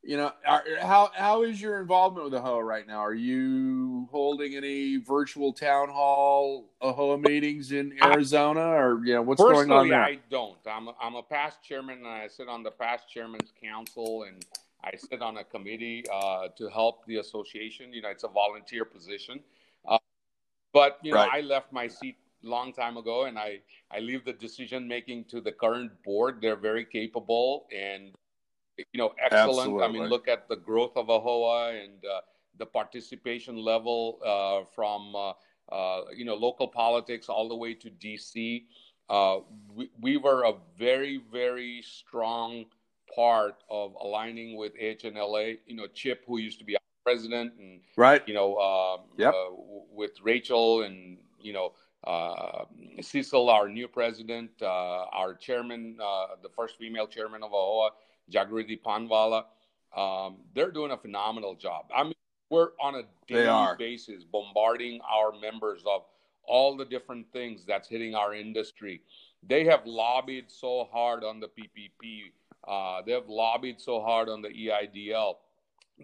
you 0.04 0.18
know, 0.18 0.32
are, 0.48 0.64
how 0.80 1.12
how 1.14 1.44
is 1.44 1.62
your 1.62 1.80
involvement 1.80 2.32
with 2.32 2.42
AAHOA 2.42 2.64
right 2.66 2.88
now? 2.88 3.00
Are 3.00 3.14
you 3.14 4.08
holding 4.12 4.56
any 4.56 4.98
virtual 4.98 5.54
town 5.54 5.90
hall 5.90 6.72
AAHOA 6.82 7.28
meetings 7.28 7.72
in 7.72 7.94
Arizona, 8.02 8.62
or 8.62 9.06
you 9.06 9.14
know, 9.14 9.22
what's 9.22 9.42
going 9.42 9.72
on 9.72 9.90
there? 9.90 10.02
I 10.02 10.20
don't. 10.32 10.58
I'm 10.66 10.88
a, 10.88 10.96
I'm 11.00 11.16
a 11.16 11.24
past 11.24 11.64
chairman, 11.64 12.00
and 12.00 12.08
I 12.08 12.28
sit 12.28 12.48
on 12.48 12.64
the 12.64 12.72
past 12.72 13.10
chairman's 13.10 13.54
council, 13.62 14.24
and 14.24 14.44
I 14.84 14.96
sit 14.98 15.22
on 15.22 15.38
a 15.38 15.44
committee 15.44 16.04
uh, 16.12 16.48
to 16.58 16.68
help 16.70 17.06
the 17.06 17.18
association. 17.18 17.94
You 17.94 18.02
know, 18.02 18.10
it's 18.10 18.24
a 18.24 18.30
volunteer 18.30 18.86
position, 18.86 19.40
uh, 19.88 20.00
but 20.74 20.98
you 21.04 21.12
know, 21.12 21.20
right. 21.20 21.30
I 21.32 21.42
left 21.42 21.72
my 21.72 21.88
seat 21.88 22.18
long 22.42 22.74
time 22.74 22.98
ago, 22.98 23.26
and 23.26 23.38
I 23.38 23.60
I 23.92 24.00
leave 24.00 24.26
the 24.26 24.34
decision 24.34 24.88
making 24.88 25.26
to 25.26 25.42
the 25.42 25.52
current 25.52 25.92
board. 26.04 26.40
They're 26.42 26.56
very 26.56 26.86
capable 26.86 27.68
and 27.72 28.16
you 28.94 28.98
know 28.98 29.14
excellent. 29.20 29.60
Absolutely. 29.60 29.84
I 29.84 29.88
mean, 29.92 30.10
look 30.10 30.28
at 30.28 30.48
the 30.48 30.56
growth 30.56 30.96
of 30.96 31.08
AAHOA 31.08 31.84
and 31.84 32.06
uh, 32.06 32.22
the 32.58 32.66
participation 32.66 33.58
level 33.58 34.20
uh, 34.26 34.66
from 34.76 35.16
uh, 35.16 35.34
uh 35.72 36.06
you 36.16 36.26
know 36.26 36.36
local 36.36 36.68
politics 36.68 37.30
all 37.30 37.48
the 37.48 37.56
way 37.56 37.74
to 37.74 37.90
DC. 37.90 38.66
Uh, 39.10 39.40
we, 39.76 39.90
we, 40.00 40.18
were 40.18 40.44
a 40.44 40.54
very 40.78 41.22
very 41.32 41.82
strong 41.82 42.66
part 43.14 43.64
of 43.70 43.94
aligning 44.00 44.56
with 44.56 44.74
HNLA. 44.78 45.58
You 45.66 45.76
know, 45.76 45.88
Chip, 45.88 46.24
who 46.26 46.38
used 46.38 46.60
to 46.60 46.66
be 46.66 46.76
our 46.76 46.82
president, 47.04 47.54
and 47.60 47.82
right, 47.98 48.22
you 48.28 48.34
know, 48.34 48.58
um, 48.58 49.02
yep. 49.18 49.34
Uh, 49.34 49.56
with 49.92 50.12
Rachel 50.24 50.84
and 50.84 51.18
you 51.42 51.54
know 51.54 51.74
uh, 52.06 52.66
Cecil, 53.02 53.50
our 53.50 53.70
new 53.70 53.88
president, 53.88 54.50
uh, 54.62 55.06
our 55.12 55.36
chairman, 55.36 55.98
uh, 56.02 56.36
the 56.42 56.50
first 56.50 56.78
female 56.78 57.08
chairman 57.08 57.44
of 57.44 57.52
AAHOA, 57.52 57.90
Jagruti 58.32 58.80
Panwala. 58.82 59.46
Um, 59.96 60.38
they're 60.56 60.72
doing 60.72 60.92
a 60.92 60.98
phenomenal 60.98 61.56
job. 61.56 61.86
I 61.96 62.04
mean, 62.04 62.14
we're 62.50 62.70
on 62.82 62.96
a 62.96 63.04
daily 63.28 63.76
basis 63.78 64.24
bombarding 64.24 65.00
our 65.02 65.32
members 65.40 65.84
of 65.86 66.04
all 66.44 66.76
the 66.76 66.86
different 66.86 67.32
things 67.32 67.66
that's 67.66 67.88
hitting 67.88 68.16
our 68.16 68.34
industry. 68.34 69.02
They 69.48 69.66
have 69.66 69.86
lobbied 69.86 70.46
so 70.48 70.88
hard 70.92 71.24
on 71.24 71.40
the 71.40 71.48
PPP. 71.48 72.32
Uh, 72.68 73.02
they 73.06 73.14
have 73.14 73.28
lobbied 73.28 73.80
so 73.80 74.02
hard 74.02 74.30
on 74.30 74.42
the 74.42 74.50
EIDL. 74.50 75.36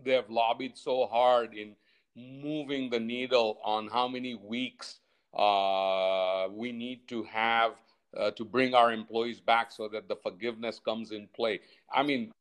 They 0.03 0.13
have 0.13 0.29
lobbied 0.29 0.77
so 0.77 1.05
hard 1.07 1.53
in 1.53 1.75
moving 2.15 2.89
the 2.89 2.99
needle 2.99 3.59
on 3.63 3.87
how 3.87 4.07
many 4.07 4.35
weeks 4.35 4.99
uh, 5.37 6.47
we 6.51 6.71
need 6.71 7.07
to 7.09 7.23
have 7.23 7.73
uh, 8.17 8.31
to 8.31 8.45
bring 8.45 8.73
our 8.73 8.91
employees 8.91 9.39
back 9.39 9.71
so 9.71 9.87
that 9.87 10.07
the 10.07 10.15
forgiveness 10.15 10.79
comes 10.83 11.11
in 11.11 11.27
play. 11.35 11.59
I 11.93 12.03
mean, 12.03 12.31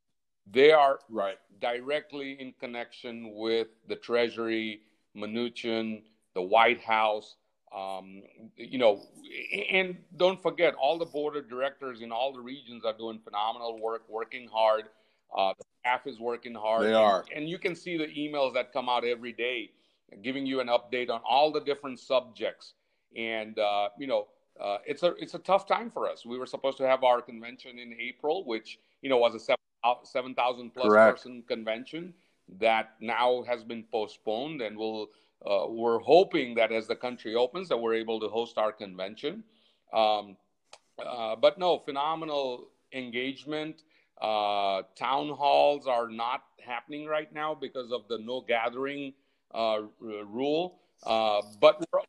they 0.50 0.72
are 0.72 1.00
right 1.08 1.38
directly 1.60 2.32
in 2.38 2.54
connection 2.60 3.34
with 3.34 3.68
the 3.88 3.96
Treasury, 3.96 4.82
Mnuchin, 5.16 6.02
the 6.34 6.42
White 6.42 6.80
House. 6.80 7.36
Um, 7.76 8.22
you 8.56 8.78
know, 8.78 9.02
and 9.70 9.96
don't 10.16 10.40
forget, 10.40 10.74
all 10.74 10.98
the 10.98 11.06
board 11.06 11.36
of 11.36 11.48
directors 11.48 12.00
in 12.00 12.12
all 12.12 12.32
the 12.32 12.40
regions 12.40 12.84
are 12.84 12.96
doing 12.96 13.18
phenomenal 13.18 13.80
work, 13.80 14.02
working 14.08 14.48
hard. 14.48 14.84
Uh, 15.36 15.52
the 15.58 15.64
staff 15.80 16.06
is 16.06 16.20
working 16.20 16.54
hard. 16.54 16.84
They 16.84 16.94
are, 16.94 17.24
and, 17.30 17.42
and 17.42 17.48
you 17.48 17.58
can 17.58 17.74
see 17.74 17.98
the 17.98 18.06
emails 18.06 18.54
that 18.54 18.72
come 18.72 18.88
out 18.88 19.04
every 19.04 19.32
day, 19.32 19.72
giving 20.22 20.46
you 20.46 20.60
an 20.60 20.68
update 20.68 21.10
on 21.10 21.20
all 21.28 21.50
the 21.50 21.60
different 21.60 21.98
subjects 21.98 22.74
and 23.16 23.58
uh, 23.58 23.88
you 23.98 24.06
know 24.06 24.26
uh, 24.60 24.78
it's 24.86 25.02
a 25.02 25.14
it's 25.16 25.34
a 25.34 25.38
tough 25.38 25.66
time 25.66 25.90
for 25.90 26.08
us. 26.08 26.24
We 26.24 26.38
were 26.38 26.46
supposed 26.46 26.78
to 26.78 26.86
have 26.86 27.04
our 27.04 27.20
convention 27.20 27.78
in 27.78 27.94
April, 28.00 28.44
which 28.44 28.78
you 29.02 29.10
know 29.10 29.18
was 29.18 29.34
a 29.34 29.40
seven 29.40 29.60
seven 30.04 30.34
thousand 30.34 30.70
plus 30.74 30.88
Correct. 30.88 31.18
person 31.18 31.42
convention 31.46 32.14
that 32.58 32.94
now 33.00 33.42
has 33.46 33.64
been 33.64 33.84
postponed, 33.90 34.62
and 34.62 34.76
we'll 34.76 35.08
uh, 35.44 35.66
we're 35.68 35.98
hoping 35.98 36.54
that 36.54 36.72
as 36.72 36.86
the 36.86 36.96
country 36.96 37.34
opens, 37.34 37.68
that 37.68 37.76
we're 37.76 37.94
able 37.94 38.18
to 38.20 38.28
host 38.28 38.58
our 38.58 38.72
convention. 38.72 39.44
Um, 39.92 40.36
uh, 41.04 41.36
but 41.36 41.58
no, 41.58 41.78
phenomenal 41.78 42.68
engagement. 42.92 43.82
Uh, 44.20 44.82
town 44.94 45.28
halls 45.28 45.86
are 45.86 46.08
not 46.08 46.44
happening 46.64 47.06
right 47.06 47.32
now 47.32 47.54
because 47.54 47.92
of 47.92 48.08
the 48.08 48.18
no 48.18 48.40
gathering 48.40 49.12
uh, 49.54 49.80
rule. 50.00 50.78
Uh, 51.04 51.42
but 51.60 51.84
we're 51.92 52.00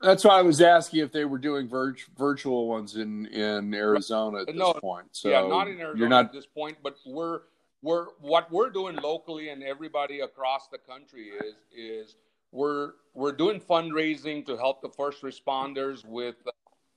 that's 0.00 0.24
why 0.24 0.38
I 0.38 0.42
was 0.42 0.60
asking 0.60 1.00
if 1.00 1.12
they 1.12 1.24
were 1.24 1.38
doing 1.38 1.68
vir- 1.68 1.96
virtual 2.16 2.68
ones 2.68 2.96
in, 2.96 3.26
in 3.26 3.74
Arizona 3.74 4.42
at 4.42 4.54
no, 4.54 4.72
this 4.72 4.80
point. 4.80 5.06
So 5.12 5.28
yeah, 5.28 5.46
not 5.46 5.68
in 5.68 5.80
Arizona 5.80 5.98
you're 5.98 6.08
not... 6.08 6.26
at 6.26 6.32
this 6.32 6.46
point, 6.46 6.78
but 6.82 6.96
we're 7.06 7.40
we're 7.82 8.06
what 8.20 8.50
we're 8.50 8.70
doing 8.70 8.96
locally 8.96 9.50
and 9.50 9.62
everybody 9.62 10.20
across 10.20 10.68
the 10.68 10.78
country 10.78 11.28
is 11.28 11.54
is 11.76 12.16
we're 12.52 12.92
we're 13.14 13.32
doing 13.32 13.60
fundraising 13.60 14.44
to 14.46 14.56
help 14.56 14.82
the 14.82 14.88
first 14.88 15.22
responders 15.22 16.04
with 16.04 16.36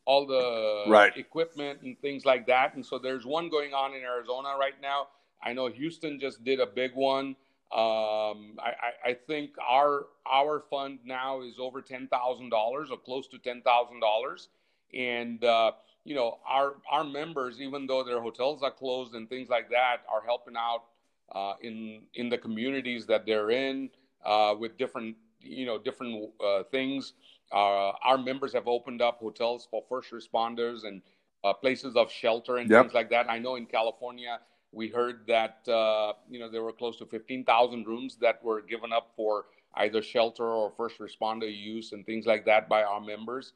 all 0.06 0.26
the 0.26 0.86
right. 0.88 1.16
equipment 1.18 1.82
and 1.84 2.00
things 2.00 2.26
like 2.26 2.48
that. 2.48 2.74
And 2.74 2.84
so 2.84 2.98
there's 2.98 3.26
one 3.26 3.50
going 3.50 3.74
on 3.74 3.94
in 3.94 4.02
Arizona 4.02 4.56
right 4.60 4.74
now. 4.82 5.08
I 5.44 5.54
know 5.54 5.68
Houston 5.68 6.20
just 6.20 6.44
did 6.44 6.60
a 6.60 6.66
big 6.66 6.96
one. 6.96 7.36
Um, 7.72 8.58
I, 8.60 9.10
I, 9.10 9.14
think 9.28 9.52
our 9.62 10.08
our 10.26 10.64
fund 10.72 10.98
now 11.06 11.42
is 11.44 11.60
over 11.60 11.84
ten 11.84 12.08
thousand 12.08 12.50
dollars 12.50 12.90
or 12.90 12.98
close 12.98 13.28
to 13.28 13.38
ten 13.38 13.62
thousand 13.62 14.00
dollars, 14.00 14.50
and 14.92 15.44
uh, 15.44 15.74
you 16.04 16.16
know 16.16 16.40
our 16.48 16.78
our 16.90 17.04
members, 17.04 17.62
even 17.62 17.86
though 17.86 18.04
their 18.04 18.22
hotels 18.22 18.64
are 18.64 18.72
closed 18.72 19.14
and 19.14 19.30
things 19.30 19.50
like 19.50 19.70
that, 19.70 19.98
are 20.12 20.24
helping 20.26 20.56
out 20.58 20.86
uh, 21.32 21.54
in 21.62 22.02
in 22.16 22.28
the 22.28 22.40
communities 22.40 23.06
that 23.06 23.28
they're 23.28 23.52
in 23.52 23.92
uh, 24.26 24.56
with 24.58 24.76
different 24.80 25.16
you 25.40 25.68
know 25.68 25.78
different 25.78 26.32
uh, 26.44 26.64
things. 26.72 27.14
Uh, 27.52 27.92
our 28.04 28.18
members 28.18 28.52
have 28.52 28.68
opened 28.68 29.02
up 29.02 29.20
hotels 29.20 29.68
for 29.70 29.84
first 29.88 30.12
responders 30.12 30.86
and 30.86 31.04
uh, 31.44 31.54
places 31.54 31.96
of 31.96 32.12
shelter 32.12 32.58
and 32.58 32.70
yep. 32.70 32.84
things 32.84 32.94
like 32.94 33.10
that. 33.12 33.30
I 33.30 33.40
know 33.40 33.56
in 33.56 33.66
California 33.66 34.40
we 34.72 34.90
heard 34.90 35.22
that 35.28 35.68
uh, 35.68 36.14
you 36.30 36.40
know 36.40 36.50
there 36.50 36.64
were 36.64 36.72
close 36.72 36.98
to 36.98 37.06
15,000 37.06 37.88
rooms 37.88 38.18
that 38.22 38.44
were 38.44 38.62
given 38.62 38.94
up 38.94 39.12
for 39.16 39.46
either 39.76 40.02
shelter 40.02 40.46
or 40.46 40.72
first 40.76 41.00
responder 41.00 41.50
use 41.52 41.92
and 41.92 42.06
things 42.06 42.26
like 42.26 42.46
that 42.46 42.68
by 42.68 42.84
our 42.84 43.02
members. 43.02 43.54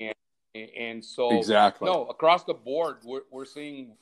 And 0.00 0.14
and 0.54 1.04
so 1.04 1.36
exactly 1.36 1.86
no 1.86 2.06
across 2.06 2.44
the 2.44 2.54
board 2.54 2.96
we're, 3.04 3.22
we're 3.30 3.44
seeing 3.44 3.92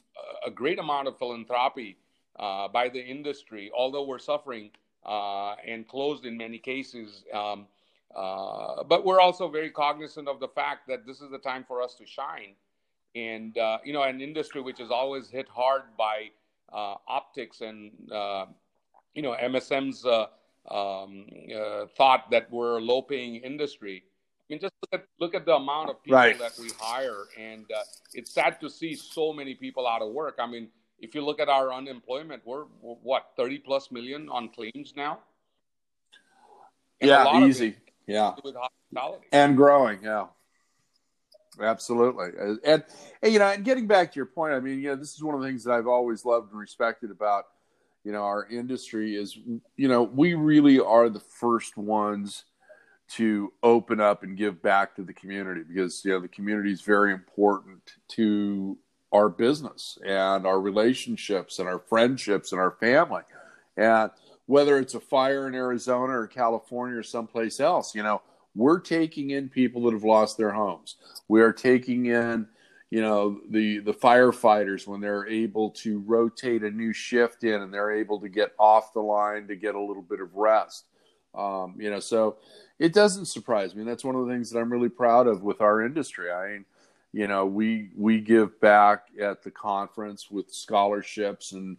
a 0.46 0.50
great 0.50 0.79
amount 0.79 1.09
of 1.09 1.18
philanthropy 1.18 1.96
uh, 2.38 2.68
by 2.68 2.88
the 2.88 3.00
industry, 3.00 3.70
although 3.77 4.05
we're 4.05 4.18
suffering 4.18 4.70
uh, 5.05 5.55
and 5.66 5.87
closed 5.88 6.24
in 6.24 6.37
many 6.37 6.59
cases. 6.59 7.24
Um, 7.33 7.66
uh, 8.14 8.85
but 8.85 9.05
we're 9.05 9.20
also 9.20 9.48
very 9.48 9.70
cognizant 9.70 10.29
of 10.29 10.40
the 10.40 10.48
fact 10.48 10.87
that 10.88 11.07
this 11.07 11.20
is 11.20 11.31
the 11.31 11.38
time 11.38 11.64
for 11.66 11.83
us 11.83 11.94
to 11.96 12.07
shine. 12.07 12.55
And, 13.16 13.57
uh, 13.59 13.79
you 13.85 13.92
know, 13.92 14.03
an 14.03 14.20
industry 14.20 14.61
which 14.61 14.81
is 14.81 14.90
always 14.90 15.29
hit 15.29 15.48
hard 15.48 15.83
by 15.96 16.31
optics 16.74 17.60
and 17.60 17.92
uh, 18.12 18.46
you 19.14 19.22
know 19.22 19.37
MSM's 19.40 20.04
uh, 20.04 20.26
um, 20.70 21.26
thought 21.96 22.30
that 22.30 22.50
we're 22.50 22.78
a 22.78 22.80
low-paying 22.80 23.37
industry. 23.37 24.04
I 24.04 24.52
mean, 24.52 24.60
just 24.60 24.74
look 24.82 25.00
at, 25.00 25.06
look 25.18 25.34
at 25.34 25.46
the 25.46 25.54
amount 25.54 25.88
of 25.88 26.02
people 26.02 26.18
right. 26.18 26.38
that 26.38 26.52
we 26.60 26.70
hire, 26.78 27.24
and 27.38 27.64
it's 28.12 28.32
sad 28.32 28.60
to 28.60 28.68
see 28.68 28.94
so 28.94 29.32
many 29.32 29.54
people 29.54 29.87
out 29.87 30.02
of 30.02 30.12
work. 30.12 30.37
I 30.38 30.46
mean, 30.46 30.68
if 30.98 31.14
you 31.14 31.24
look 31.24 31.40
at 31.40 31.48
our 31.48 31.72
unemployment, 31.72 32.42
we're, 32.44 32.64
we're 32.80 32.94
what 32.96 33.30
30 33.37 33.58
plus 33.58 33.90
million 33.90 34.28
on 34.28 34.50
claims 34.50 34.94
now. 34.96 35.20
And 37.00 37.08
yeah, 37.08 37.46
easy. 37.46 37.76
Yeah, 38.06 38.32
and 39.32 39.56
growing. 39.56 40.00
Yeah. 40.02 40.26
Absolutely, 41.60 42.28
and, 42.38 42.58
and, 42.64 42.84
you 43.32 43.38
know, 43.38 43.48
and 43.48 43.64
getting 43.64 43.86
back 43.86 44.12
to 44.12 44.16
your 44.16 44.26
point, 44.26 44.54
I 44.54 44.60
mean, 44.60 44.80
you 44.80 44.88
know, 44.88 44.96
this 44.96 45.14
is 45.14 45.22
one 45.22 45.34
of 45.34 45.40
the 45.40 45.46
things 45.46 45.64
that 45.64 45.72
I've 45.72 45.86
always 45.86 46.24
loved 46.24 46.50
and 46.50 46.60
respected 46.60 47.10
about 47.10 47.46
you 48.04 48.12
know 48.12 48.22
our 48.22 48.46
industry 48.48 49.16
is 49.16 49.36
you 49.76 49.88
know 49.88 50.02
we 50.02 50.34
really 50.34 50.78
are 50.78 51.08
the 51.08 51.20
first 51.20 51.76
ones 51.76 52.44
to 53.06 53.52
open 53.62 54.00
up 54.00 54.22
and 54.22 54.36
give 54.36 54.62
back 54.62 54.96
to 54.96 55.02
the 55.02 55.12
community 55.12 55.62
because 55.66 56.04
you 56.04 56.12
know 56.12 56.20
the 56.20 56.28
community 56.28 56.72
is 56.72 56.82
very 56.82 57.12
important 57.12 57.94
to 58.08 58.78
our 59.12 59.28
business 59.28 59.98
and 60.04 60.46
our 60.46 60.60
relationships 60.60 61.58
and 61.58 61.68
our 61.68 61.78
friendships 61.78 62.50
and 62.52 62.60
our 62.60 62.72
family. 62.72 63.22
And 63.76 64.10
whether 64.46 64.78
it's 64.78 64.94
a 64.94 65.00
fire 65.00 65.46
in 65.46 65.54
Arizona 65.54 66.18
or 66.18 66.26
California 66.26 66.98
or 66.98 67.02
someplace 67.02 67.60
else 67.60 67.94
you 67.94 68.02
know 68.02 68.22
we're 68.54 68.80
taking 68.80 69.30
in 69.30 69.48
people 69.48 69.82
that 69.82 69.92
have 69.92 70.04
lost 70.04 70.36
their 70.36 70.52
homes. 70.52 70.96
We 71.28 71.42
are 71.42 71.52
taking 71.52 72.06
in, 72.06 72.46
you 72.90 73.00
know, 73.00 73.40
the 73.50 73.80
the 73.80 73.94
firefighters 73.94 74.86
when 74.86 75.00
they're 75.00 75.26
able 75.26 75.70
to 75.70 76.00
rotate 76.00 76.62
a 76.62 76.70
new 76.70 76.92
shift 76.92 77.44
in 77.44 77.62
and 77.62 77.72
they're 77.72 77.92
able 77.92 78.20
to 78.20 78.28
get 78.28 78.52
off 78.58 78.92
the 78.92 79.00
line 79.00 79.48
to 79.48 79.56
get 79.56 79.74
a 79.74 79.80
little 79.80 80.02
bit 80.02 80.20
of 80.20 80.34
rest. 80.34 80.84
Um, 81.34 81.74
you 81.78 81.90
know, 81.90 82.00
so 82.00 82.36
it 82.78 82.92
doesn't 82.92 83.26
surprise 83.26 83.74
me. 83.74 83.84
That's 83.84 84.04
one 84.04 84.14
of 84.14 84.26
the 84.26 84.32
things 84.32 84.50
that 84.50 84.58
I'm 84.58 84.72
really 84.72 84.88
proud 84.88 85.26
of 85.26 85.42
with 85.42 85.60
our 85.60 85.84
industry. 85.84 86.30
I 86.30 86.52
mean, 86.52 86.64
you 87.12 87.26
know, 87.26 87.46
we 87.46 87.90
we 87.96 88.20
give 88.20 88.60
back 88.60 89.06
at 89.20 89.42
the 89.42 89.50
conference 89.50 90.30
with 90.30 90.52
scholarships 90.52 91.52
and 91.52 91.76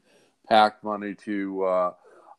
PAC 0.47 0.83
money 0.83 1.13
to 1.25 1.63
uh, 1.63 1.93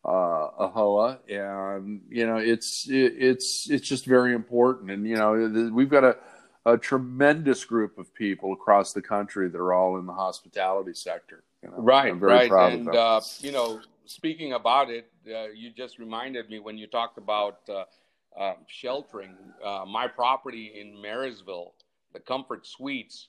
uh, 0.07 0.69
AAHOA, 0.69 1.19
and 1.29 2.01
you 2.09 2.27
know 2.27 2.37
it's 2.37 2.89
it, 2.89 3.15
it's 3.19 3.69
it's 3.69 3.87
just 3.87 4.07
very 4.07 4.35
important. 4.35 4.91
And 4.91 5.07
you 5.07 5.17
know 5.17 5.71
we've 5.73 5.89
got 5.89 6.05
a 6.05 6.17
a 6.65 6.79
tremendous 6.79 7.65
group 7.65 7.99
of 7.99 8.13
people 8.15 8.53
across 8.53 8.93
the 8.93 9.03
country 9.03 9.49
that 9.49 9.59
are 9.59 9.73
all 9.73 9.99
in 9.99 10.07
the 10.07 10.13
hospitality 10.13 10.95
sector. 10.95 11.43
You 11.63 11.71
know, 11.71 11.77
right, 11.79 12.21
right, 12.21 12.51
and 12.51 12.89
uh, 12.89 13.21
you 13.41 13.51
know, 13.51 13.81
speaking 14.05 14.53
about 14.53 14.91
it, 14.91 15.11
uh, 15.29 15.49
you 15.49 15.71
just 15.71 15.99
reminded 15.99 16.49
me 16.51 16.61
when 16.61 16.79
you 16.79 16.87
talked 16.87 17.19
about 17.19 17.61
uh, 17.69 17.85
uh 18.39 18.55
sheltering. 18.69 19.35
Uh, 19.65 19.85
my 19.89 20.07
property 20.07 20.73
in 20.81 21.01
Marysville, 21.01 21.73
the 22.13 22.21
Comfort 22.21 22.65
Suites, 22.65 23.29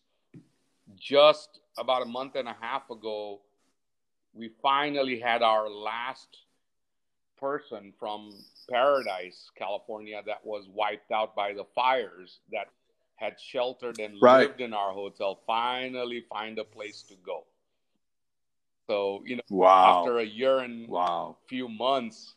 just 0.95 1.59
about 1.79 2.03
a 2.03 2.05
month 2.05 2.35
and 2.35 2.47
a 2.47 2.55
half 2.59 2.89
ago, 2.91 3.41
we 4.33 4.51
finally 4.61 5.19
had 5.19 5.41
our 5.41 5.67
last 5.67 6.37
person 7.39 7.93
from 7.99 8.31
Paradise, 8.69 9.51
California, 9.55 10.21
that 10.25 10.45
was 10.45 10.67
wiped 10.73 11.11
out 11.11 11.35
by 11.35 11.53
the 11.53 11.65
fires 11.75 12.39
that 12.51 12.67
had 13.15 13.39
sheltered 13.39 13.99
and 13.99 14.15
right. 14.21 14.47
lived 14.47 14.61
in 14.61 14.73
our 14.73 14.91
hotel 14.91 15.39
finally 15.47 16.23
find 16.29 16.59
a 16.59 16.63
place 16.63 17.03
to 17.03 17.15
go. 17.25 17.45
So, 18.87 19.21
you 19.25 19.37
know, 19.37 19.41
wow. 19.49 19.99
after 19.99 20.19
a 20.19 20.25
year 20.25 20.59
and 20.59 20.87
wow. 20.87 21.37
few 21.47 21.67
months, 21.67 22.35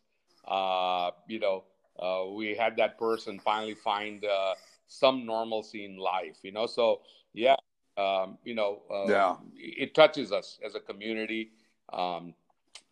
uh, 0.48 1.10
you 1.28 1.38
know, 1.38 1.64
uh, 1.98 2.30
we 2.32 2.56
had 2.56 2.76
that 2.76 2.98
person 2.98 3.38
finally 3.38 3.74
find 3.74 4.24
uh, 4.24 4.54
some 4.88 5.24
normalcy 5.26 5.84
in 5.84 5.96
life, 5.96 6.38
you 6.42 6.50
know. 6.50 6.66
So, 6.66 7.02
yeah, 7.32 7.56
um, 7.96 8.38
you 8.44 8.54
know, 8.54 8.82
uh, 8.90 9.06
yeah. 9.06 9.36
it 9.54 9.94
touches 9.94 10.32
us 10.32 10.58
as 10.64 10.74
a 10.74 10.80
community. 10.80 11.52
Um, 11.92 12.34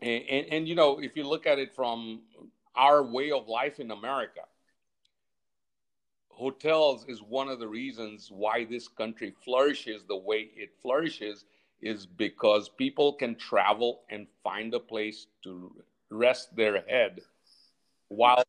and, 0.01 0.23
and, 0.29 0.47
and, 0.53 0.69
you 0.69 0.75
know, 0.75 1.01
if 1.01 1.17
you 1.17 1.25
look 1.25 1.47
at 1.47 1.59
it 1.59 1.75
from 1.75 2.23
our 2.77 3.03
way 3.03 3.31
of 3.31 3.49
life 3.49 3.81
in 3.81 3.91
America, 3.91 4.43
hotels 6.31 7.05
is 7.09 7.21
one 7.21 7.49
of 7.49 7.59
the 7.59 7.67
reasons 7.67 8.31
why 8.31 8.65
this 8.65 8.87
country 8.87 9.35
flourishes 9.45 10.05
the 10.05 10.17
way 10.17 10.51
it 10.55 10.71
flourishes 10.81 11.45
is 11.81 12.07
because 12.07 12.69
people 12.69 13.13
can 13.13 13.35
travel 13.35 14.03
and 14.09 14.27
find 14.43 14.73
a 14.75 14.81
place 14.81 15.27
to 15.43 15.73
rest 16.11 16.55
their 16.55 16.83
head 16.89 17.21
while 18.09 18.43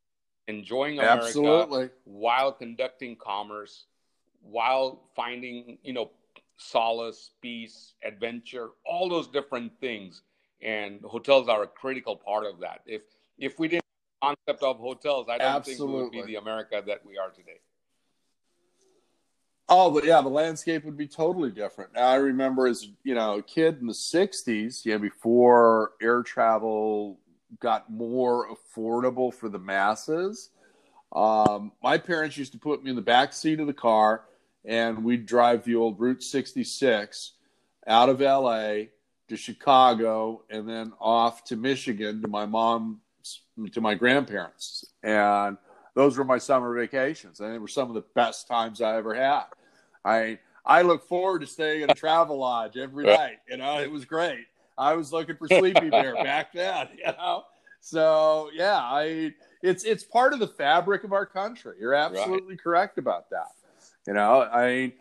enjoying 0.48 0.98
America, 0.98 1.26
Absolutely. 1.26 1.90
while 2.04 2.52
conducting 2.52 3.16
commerce, 3.16 3.86
while 4.40 5.02
finding, 5.14 5.78
you 5.82 5.92
know, 5.92 6.10
solace, 6.56 7.30
peace, 7.40 7.94
adventure, 8.04 8.70
all 8.84 9.08
those 9.08 9.28
different 9.28 9.72
things. 9.80 10.22
And 10.62 11.00
hotels 11.02 11.48
are 11.48 11.62
a 11.62 11.66
critical 11.66 12.16
part 12.16 12.44
of 12.44 12.60
that. 12.60 12.80
If 12.86 13.02
if 13.38 13.58
we 13.58 13.68
didn't 13.68 13.84
concept 14.22 14.62
of 14.62 14.78
hotels, 14.78 15.26
I 15.30 15.38
don't 15.38 15.48
Absolutely. 15.48 15.86
think 15.86 16.12
we 16.12 16.20
would 16.20 16.26
be 16.26 16.32
the 16.34 16.38
America 16.38 16.82
that 16.86 17.04
we 17.06 17.16
are 17.16 17.30
today. 17.30 17.60
Oh, 19.72 19.90
but 19.90 20.04
yeah, 20.04 20.20
the 20.20 20.28
landscape 20.28 20.84
would 20.84 20.96
be 20.96 21.06
totally 21.06 21.50
different. 21.50 21.94
Now, 21.94 22.08
I 22.08 22.16
remember 22.16 22.66
as 22.66 22.88
you 23.04 23.14
know 23.14 23.38
a 23.38 23.42
kid 23.42 23.78
in 23.80 23.86
the 23.86 23.92
'60s, 23.92 24.84
yeah, 24.84 24.98
before 24.98 25.92
air 26.02 26.22
travel 26.22 27.20
got 27.60 27.90
more 27.90 28.48
affordable 28.48 29.32
for 29.32 29.48
the 29.48 29.58
masses. 29.58 30.50
Um, 31.12 31.72
my 31.82 31.98
parents 31.98 32.36
used 32.36 32.52
to 32.52 32.58
put 32.58 32.82
me 32.82 32.90
in 32.90 32.96
the 32.96 33.02
back 33.02 33.32
seat 33.32 33.60
of 33.60 33.66
the 33.66 33.72
car, 33.72 34.24
and 34.64 35.04
we'd 35.04 35.26
drive 35.26 35.64
the 35.64 35.76
old 35.76 35.98
Route 35.98 36.22
66 36.22 37.32
out 37.86 38.08
of 38.08 38.20
LA 38.20 38.86
to 39.30 39.36
Chicago, 39.36 40.42
and 40.50 40.68
then 40.68 40.92
off 41.00 41.44
to 41.44 41.56
Michigan 41.56 42.20
to 42.20 42.28
my 42.28 42.46
mom, 42.46 43.00
to 43.72 43.80
my 43.80 43.94
grandparents, 43.94 44.84
and 45.02 45.56
those 45.94 46.18
were 46.18 46.24
my 46.24 46.38
summer 46.38 46.74
vacations, 46.74 47.40
and 47.40 47.54
they 47.54 47.58
were 47.58 47.68
some 47.68 47.88
of 47.88 47.94
the 47.94 48.04
best 48.14 48.48
times 48.48 48.80
I 48.80 48.96
ever 48.96 49.14
had. 49.14 49.44
I 50.04 50.38
I 50.66 50.82
look 50.82 51.06
forward 51.06 51.40
to 51.40 51.46
staying 51.46 51.82
in 51.82 51.90
a 51.90 51.94
Travelodge 51.94 52.76
every 52.76 53.06
night. 53.06 53.38
You 53.48 53.56
know, 53.56 53.80
it 53.80 53.90
was 53.90 54.04
great. 54.04 54.46
I 54.76 54.94
was 54.94 55.12
looking 55.12 55.36
for 55.36 55.46
Sleepy 55.46 55.90
Bear 55.90 56.14
back 56.22 56.52
then. 56.52 56.88
You 56.98 57.12
know, 57.12 57.44
so 57.80 58.50
yeah, 58.52 58.78
I 58.78 59.32
it's 59.62 59.84
it's 59.84 60.02
part 60.02 60.32
of 60.32 60.40
the 60.40 60.48
fabric 60.48 61.04
of 61.04 61.12
our 61.12 61.26
country. 61.26 61.76
You're 61.78 61.94
absolutely 61.94 62.54
right. 62.54 62.62
correct 62.62 62.98
about 62.98 63.30
that. 63.30 63.48
You 64.06 64.14
know, 64.14 64.42
I 64.52 64.92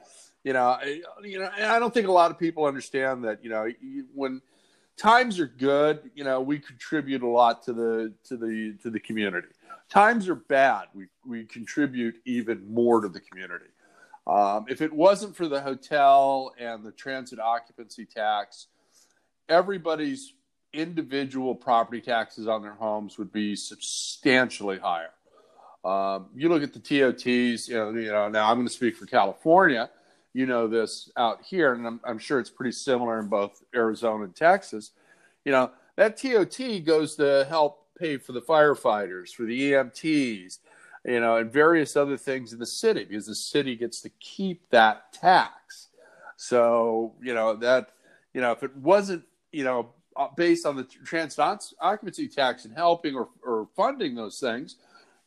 you 0.49 0.53
know, 0.53 0.69
I, 0.81 1.01
you 1.23 1.37
know, 1.37 1.51
I 1.59 1.77
don't 1.77 1.93
think 1.93 2.07
a 2.07 2.11
lot 2.11 2.31
of 2.31 2.39
people 2.39 2.65
understand 2.65 3.23
that. 3.23 3.43
You 3.43 3.51
know, 3.51 3.67
when 4.15 4.41
times 4.97 5.39
are 5.39 5.45
good, 5.45 6.09
you 6.15 6.23
know, 6.23 6.41
we 6.41 6.57
contribute 6.57 7.21
a 7.21 7.27
lot 7.27 7.61
to 7.65 7.73
the 7.73 8.13
to 8.23 8.35
the 8.35 8.75
to 8.81 8.89
the 8.89 8.99
community. 8.99 9.49
Times 9.91 10.27
are 10.27 10.33
bad, 10.33 10.85
we 10.95 11.05
we 11.23 11.45
contribute 11.45 12.15
even 12.25 12.67
more 12.73 12.99
to 12.99 13.09
the 13.09 13.19
community. 13.19 13.69
Um, 14.25 14.65
if 14.67 14.81
it 14.81 14.91
wasn't 14.91 15.35
for 15.35 15.47
the 15.47 15.61
hotel 15.61 16.51
and 16.57 16.83
the 16.83 16.93
transit 16.93 17.39
occupancy 17.39 18.05
tax, 18.05 18.69
everybody's 19.49 20.33
individual 20.73 21.53
property 21.53 22.01
taxes 22.01 22.47
on 22.47 22.63
their 22.63 22.73
homes 22.73 23.19
would 23.19 23.31
be 23.31 23.55
substantially 23.55 24.79
higher. 24.79 25.11
Um, 25.85 26.29
you 26.35 26.49
look 26.49 26.63
at 26.63 26.73
the 26.73 26.79
TOTs, 26.79 27.67
you 27.67 27.75
know, 27.75 27.91
you 27.91 28.11
know, 28.11 28.29
now 28.29 28.49
I'm 28.49 28.57
going 28.57 28.67
to 28.67 28.73
speak 28.73 28.95
for 28.95 29.05
California. 29.05 29.91
You 30.33 30.45
know 30.45 30.67
this 30.67 31.11
out 31.17 31.43
here, 31.43 31.73
and 31.73 31.85
I'm, 31.87 31.99
I'm 32.03 32.19
sure 32.19 32.39
it's 32.39 32.49
pretty 32.49 32.71
similar 32.71 33.19
in 33.19 33.27
both 33.27 33.63
Arizona 33.75 34.25
and 34.25 34.35
Texas. 34.35 34.91
You 35.43 35.51
know, 35.51 35.71
that 35.95 36.17
TOT 36.17 36.85
goes 36.85 37.15
to 37.15 37.45
help 37.49 37.87
pay 37.97 38.17
for 38.17 38.31
the 38.31 38.41
firefighters, 38.41 39.31
for 39.33 39.43
the 39.43 39.71
EMTs, 39.71 40.59
you 41.05 41.19
know, 41.19 41.37
and 41.37 41.51
various 41.51 41.95
other 41.95 42.17
things 42.17 42.53
in 42.53 42.59
the 42.59 42.65
city 42.65 43.03
because 43.03 43.25
the 43.25 43.35
city 43.35 43.75
gets 43.75 44.01
to 44.01 44.09
keep 44.19 44.69
that 44.69 45.11
tax. 45.13 45.87
So, 46.37 47.13
you 47.21 47.33
know, 47.33 47.55
that, 47.57 47.89
you 48.33 48.41
know, 48.41 48.51
if 48.51 48.63
it 48.63 48.75
wasn't, 48.77 49.23
you 49.51 49.63
know, 49.63 49.89
uh, 50.15 50.27
based 50.35 50.65
on 50.65 50.75
the 50.75 50.83
transit 50.83 51.39
occupancy 51.79 52.27
tax 52.27 52.65
and 52.65 52.73
helping 52.73 53.15
or, 53.15 53.29
or 53.43 53.67
funding 53.75 54.15
those 54.15 54.39
things, 54.39 54.77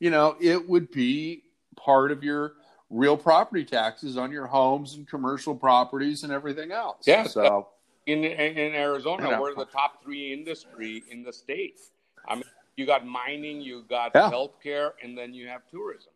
you 0.00 0.10
know, 0.10 0.36
it 0.40 0.68
would 0.68 0.90
be 0.90 1.44
part 1.76 2.12
of 2.12 2.22
your 2.24 2.54
real 2.92 3.16
property 3.16 3.64
taxes 3.64 4.16
on 4.16 4.30
your 4.30 4.46
homes 4.46 4.94
and 4.94 5.08
commercial 5.08 5.54
properties 5.54 6.22
and 6.22 6.32
everything 6.32 6.70
else. 6.70 7.04
Yeah. 7.06 7.26
So 7.26 7.68
in, 8.06 8.22
in 8.24 8.74
Arizona, 8.74 9.24
you 9.24 9.30
know, 9.30 9.40
we're 9.40 9.54
the 9.54 9.64
top 9.64 10.02
three 10.04 10.32
industry 10.32 11.02
in 11.10 11.22
the 11.22 11.32
state. 11.32 11.80
I 12.28 12.34
mean, 12.34 12.44
you 12.76 12.86
got 12.86 13.06
mining, 13.06 13.60
you 13.60 13.84
got 13.88 14.12
yeah. 14.14 14.30
healthcare, 14.30 14.92
and 15.02 15.16
then 15.16 15.32
you 15.34 15.48
have 15.48 15.62
tourism. 15.70 16.12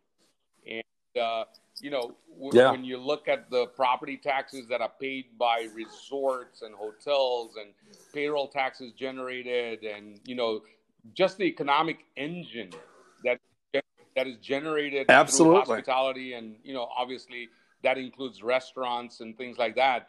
And 0.67 1.23
uh, 1.23 1.45
you 1.81 1.91
know, 1.91 2.15
w- 2.35 2.53
yeah. 2.53 2.71
when 2.71 2.85
you 2.85 2.99
look 2.99 3.27
at 3.29 3.51
the 3.51 3.67
property 3.69 4.17
taxes 4.17 4.67
that 4.69 4.81
are 4.81 4.93
paid 5.01 5.27
by 5.39 5.69
resorts 5.75 6.63
and 6.63 6.75
hotels, 6.75 7.57
and 7.57 7.71
payroll 8.13 8.49
taxes 8.49 8.93
generated, 8.93 9.83
and 9.83 10.21
you 10.25 10.35
know, 10.35 10.63
just 11.15 11.39
the 11.39 11.45
economic 11.45 12.05
engine 12.17 12.71
that 13.25 13.41
that 14.17 14.27
is 14.27 14.37
generated 14.39 15.07
Absolutely. 15.09 15.55
through 15.55 15.75
hospitality, 15.75 16.33
and 16.33 16.57
you 16.65 16.75
know, 16.75 16.89
obviously 16.97 17.49
that 17.83 17.99
includes 17.99 18.43
restaurants 18.43 19.21
and 19.21 19.37
things 19.37 19.59
like 19.59 19.77
that 19.77 20.09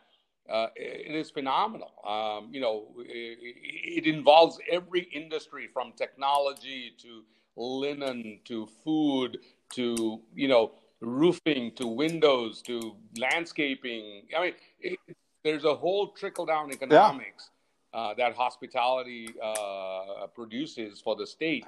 uh, 0.49 0.67
it 0.75 1.13
is 1.13 1.29
phenomenal. 1.29 1.91
Um, 2.07 2.49
you 2.51 2.61
know, 2.61 2.87
it, 2.99 4.05
it, 4.05 4.07
involves 4.07 4.59
every 4.71 5.01
industry 5.13 5.67
from 5.67 5.91
technology 5.97 6.93
to 6.99 7.23
linen 7.57 8.39
to 8.45 8.67
food 8.83 9.39
to 9.73 10.21
you 10.33 10.47
know 10.47 10.71
roofing 11.01 11.71
to 11.75 11.87
windows 11.87 12.61
to 12.63 12.95
landscaping. 13.17 14.23
I 14.37 14.41
mean, 14.41 14.53
it, 14.79 14.99
there's 15.43 15.65
a 15.65 15.75
whole 15.75 16.09
trickle 16.09 16.45
down 16.45 16.71
economics 16.71 17.49
yeah. 17.93 17.99
uh, 17.99 18.13
that 18.15 18.35
hospitality 18.35 19.27
uh, 19.43 20.27
produces 20.33 21.01
for 21.01 21.15
the 21.15 21.27
state. 21.27 21.67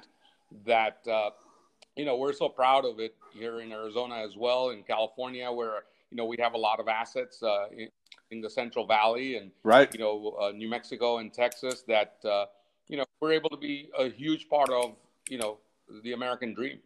That 0.66 1.06
uh, 1.06 1.30
you 1.96 2.04
know 2.04 2.16
we're 2.16 2.32
so 2.32 2.48
proud 2.48 2.84
of 2.84 3.00
it 3.00 3.14
here 3.32 3.60
in 3.60 3.72
Arizona 3.72 4.16
as 4.16 4.36
well, 4.36 4.70
in 4.70 4.82
California, 4.82 5.50
where 5.50 5.84
you 6.10 6.16
know 6.16 6.24
we 6.24 6.36
have 6.40 6.54
a 6.54 6.58
lot 6.58 6.80
of 6.80 6.88
assets 6.88 7.42
uh, 7.42 7.66
in 8.30 8.40
the 8.40 8.50
Central 8.50 8.86
Valley 8.86 9.36
and 9.36 9.50
right. 9.62 9.92
you 9.92 10.00
know 10.00 10.36
uh, 10.40 10.50
New 10.52 10.68
Mexico 10.68 11.18
and 11.18 11.32
Texas 11.32 11.82
that 11.88 12.16
uh, 12.24 12.46
you 12.88 12.96
know 12.96 13.04
we're 13.20 13.32
able 13.32 13.50
to 13.50 13.56
be 13.56 13.90
a 13.98 14.08
huge 14.08 14.48
part 14.48 14.70
of 14.70 14.94
you 15.28 15.38
know 15.38 15.58
the 16.02 16.12
American 16.12 16.54
dream. 16.54 16.78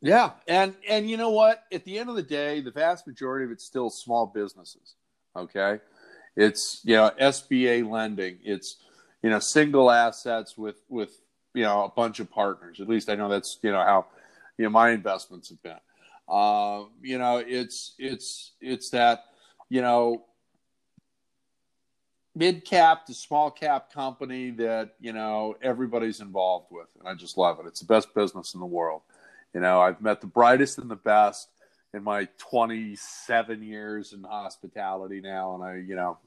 Yeah, 0.00 0.30
and 0.46 0.74
and 0.88 1.10
you 1.10 1.16
know 1.16 1.30
what? 1.30 1.64
At 1.72 1.84
the 1.84 1.98
end 1.98 2.08
of 2.08 2.16
the 2.16 2.22
day, 2.22 2.60
the 2.60 2.70
vast 2.70 3.06
majority 3.06 3.44
of 3.44 3.50
it's 3.50 3.64
still 3.64 3.90
small 3.90 4.26
businesses. 4.26 4.94
Okay, 5.34 5.80
it's 6.36 6.80
you 6.84 6.94
know 6.94 7.10
SBA 7.20 7.88
lending. 7.88 8.38
It's 8.44 8.76
you 9.22 9.30
know 9.30 9.40
single 9.40 9.90
assets 9.90 10.56
with 10.56 10.76
with 10.88 11.20
you 11.54 11.62
know 11.62 11.84
a 11.84 11.88
bunch 11.88 12.20
of 12.20 12.30
partners. 12.30 12.80
At 12.80 12.88
least 12.88 13.08
I 13.08 13.14
know 13.14 13.28
that's 13.28 13.58
you 13.62 13.70
know 13.70 13.82
how 13.82 14.06
you 14.56 14.64
know 14.64 14.70
my 14.70 14.90
investments 14.90 15.48
have 15.50 15.62
been. 15.62 15.78
Uh, 16.28 16.84
you 17.02 17.18
know, 17.18 17.38
it's 17.38 17.94
it's 17.98 18.52
it's 18.60 18.90
that 18.90 19.24
you 19.68 19.80
know 19.80 20.24
mid 22.34 22.64
cap 22.64 23.06
to 23.06 23.14
small 23.14 23.50
cap 23.50 23.92
company 23.92 24.50
that 24.50 24.94
you 25.00 25.12
know 25.12 25.56
everybody's 25.62 26.20
involved 26.20 26.66
with, 26.70 26.88
and 26.98 27.08
I 27.08 27.14
just 27.14 27.38
love 27.38 27.58
it. 27.60 27.66
It's 27.66 27.80
the 27.80 27.86
best 27.86 28.14
business 28.14 28.54
in 28.54 28.60
the 28.60 28.66
world. 28.66 29.02
You 29.54 29.60
know, 29.60 29.80
I've 29.80 30.02
met 30.02 30.20
the 30.20 30.26
brightest 30.26 30.78
and 30.78 30.90
the 30.90 30.96
best 30.96 31.48
in 31.94 32.04
my 32.04 32.28
27 32.36 33.62
years 33.62 34.12
in 34.12 34.22
hospitality 34.22 35.20
now, 35.22 35.54
and 35.54 35.64
I, 35.64 35.76
you 35.76 35.96
know, 35.96 36.18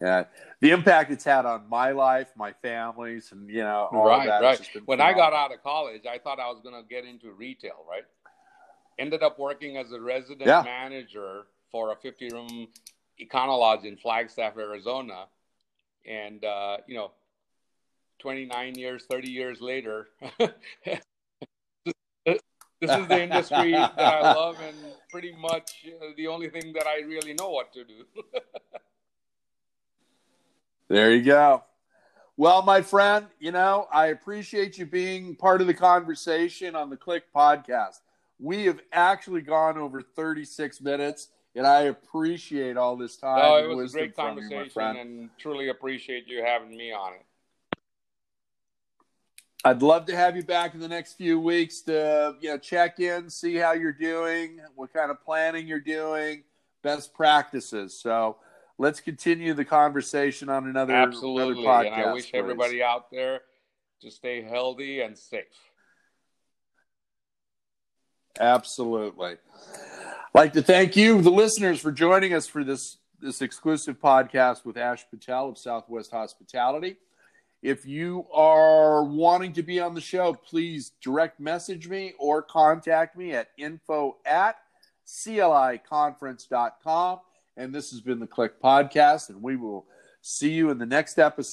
yeah, 0.00 0.24
the 0.60 0.70
impact 0.70 1.10
it's 1.10 1.24
had 1.24 1.46
on 1.46 1.68
my 1.68 1.90
life, 1.92 2.28
my 2.36 2.52
family's, 2.62 3.32
and 3.32 3.50
you 3.50 3.62
know, 3.62 3.88
all 3.92 4.06
right, 4.06 4.26
that. 4.26 4.42
right. 4.42 4.58
When 4.86 4.98
phenomenal. 4.98 5.06
I 5.06 5.12
got 5.12 5.32
out 5.32 5.52
of 5.52 5.62
college, 5.62 6.02
I 6.10 6.18
thought 6.18 6.40
I 6.40 6.48
was 6.48 6.60
going 6.62 6.74
to 6.74 6.88
get 6.88 7.04
into 7.04 7.32
retail. 7.32 7.84
Right, 7.88 8.04
ended 8.98 9.22
up 9.22 9.38
working 9.38 9.76
as 9.76 9.92
a 9.92 10.00
resident 10.00 10.46
yeah. 10.46 10.62
manager 10.62 11.42
for 11.70 11.92
a 11.92 11.96
50 11.96 12.30
room 12.30 12.68
Econo 13.20 13.58
Lodge 13.58 13.84
in 13.84 13.96
Flagstaff, 13.96 14.56
Arizona, 14.56 15.26
and 16.06 16.44
uh, 16.44 16.78
you 16.86 16.96
know, 16.96 17.12
29 18.20 18.74
years, 18.76 19.04
30 19.10 19.30
years 19.30 19.60
later. 19.60 20.08
this 20.38 20.50
is 22.82 23.08
the 23.08 23.22
industry 23.22 23.72
that 23.72 23.98
I 23.98 24.32
love 24.32 24.56
and 24.66 24.76
pretty 25.10 25.34
much 25.38 25.86
uh, 25.86 26.06
the 26.16 26.26
only 26.28 26.48
thing 26.48 26.72
that 26.74 26.86
I 26.86 27.00
really 27.06 27.34
know 27.34 27.50
what 27.50 27.72
to 27.74 27.84
do. 27.84 28.04
there 30.90 31.14
you 31.14 31.22
go. 31.22 31.62
Well, 32.36 32.62
my 32.62 32.82
friend, 32.82 33.26
you 33.38 33.52
know, 33.52 33.86
I 33.92 34.06
appreciate 34.06 34.76
you 34.76 34.86
being 34.86 35.36
part 35.36 35.60
of 35.60 35.68
the 35.68 35.74
conversation 35.74 36.74
on 36.74 36.90
the 36.90 36.96
CLIC 36.96 37.32
podcast. 37.34 38.00
We 38.40 38.64
have 38.64 38.80
actually 38.92 39.42
gone 39.42 39.78
over 39.78 40.02
36 40.02 40.80
minutes, 40.80 41.28
and 41.54 41.66
I 41.66 41.82
appreciate 41.82 42.76
all 42.76 42.96
this 42.96 43.16
time. 43.16 43.40
Oh, 43.40 43.60
no, 43.60 43.70
it 43.70 43.74
was 43.74 43.94
a 43.94 43.98
great 43.98 44.16
conversation, 44.16 44.94
you, 44.94 45.00
and 45.00 45.30
truly 45.38 45.68
appreciate 45.68 46.26
you 46.26 46.42
having 46.42 46.76
me 46.76 46.92
on 46.92 47.12
it. 47.12 47.26
I'd 49.62 49.82
love 49.82 50.06
to 50.06 50.16
have 50.16 50.34
you 50.34 50.42
back 50.42 50.74
in 50.74 50.80
the 50.80 50.88
next 50.88 51.12
few 51.12 51.38
weeks 51.38 51.82
to 51.82 52.34
you 52.40 52.48
know 52.48 52.58
check 52.58 52.98
in, 52.98 53.28
see 53.28 53.56
how 53.56 53.72
you're 53.72 53.92
doing, 53.92 54.58
what 54.74 54.92
kind 54.92 55.10
of 55.10 55.22
planning 55.22 55.68
you're 55.68 55.78
doing, 55.78 56.42
best 56.82 57.12
practices. 57.12 58.00
So 58.00 58.38
let's 58.80 58.98
continue 58.98 59.52
the 59.52 59.64
conversation 59.64 60.48
on 60.48 60.66
another 60.66 60.94
absolutely. 60.94 61.62
Another 61.62 61.84
podcast, 61.84 61.92
and 61.92 62.06
I 62.06 62.12
wish 62.14 62.30
please. 62.30 62.38
everybody 62.38 62.82
out 62.82 63.10
there 63.10 63.42
to 64.00 64.10
stay 64.10 64.40
healthy 64.42 65.02
and 65.02 65.18
safe. 65.18 65.44
Absolutely. 68.40 69.32
I'd 69.32 69.36
like 70.34 70.54
to 70.54 70.62
thank 70.62 70.96
you, 70.96 71.20
the 71.20 71.30
listeners, 71.30 71.78
for 71.78 71.92
joining 71.92 72.32
us 72.32 72.46
for 72.46 72.64
this 72.64 72.96
this 73.20 73.42
exclusive 73.42 74.00
podcast 74.00 74.64
with 74.64 74.78
Ash 74.78 75.04
Patel 75.10 75.50
of 75.50 75.58
Southwest 75.58 76.10
Hospitality. 76.10 76.96
If 77.62 77.84
you 77.84 78.24
are 78.32 79.04
wanting 79.04 79.52
to 79.52 79.62
be 79.62 79.78
on 79.78 79.94
the 79.94 80.00
show, 80.00 80.32
please 80.32 80.92
direct 81.02 81.38
message 81.38 81.86
me 81.86 82.14
or 82.18 82.40
contact 82.40 83.18
me 83.18 83.32
at 83.32 83.48
info 83.58 84.16
at 84.24 84.56
cliconference.com. 85.06 87.18
And 87.56 87.74
this 87.74 87.90
has 87.90 88.00
been 88.00 88.20
the 88.20 88.26
CLIC 88.26 88.60
Podcast, 88.60 89.28
and 89.28 89.42
we 89.42 89.56
will 89.56 89.86
see 90.22 90.50
you 90.50 90.70
in 90.70 90.78
the 90.78 90.86
next 90.86 91.18
episode. 91.18 91.48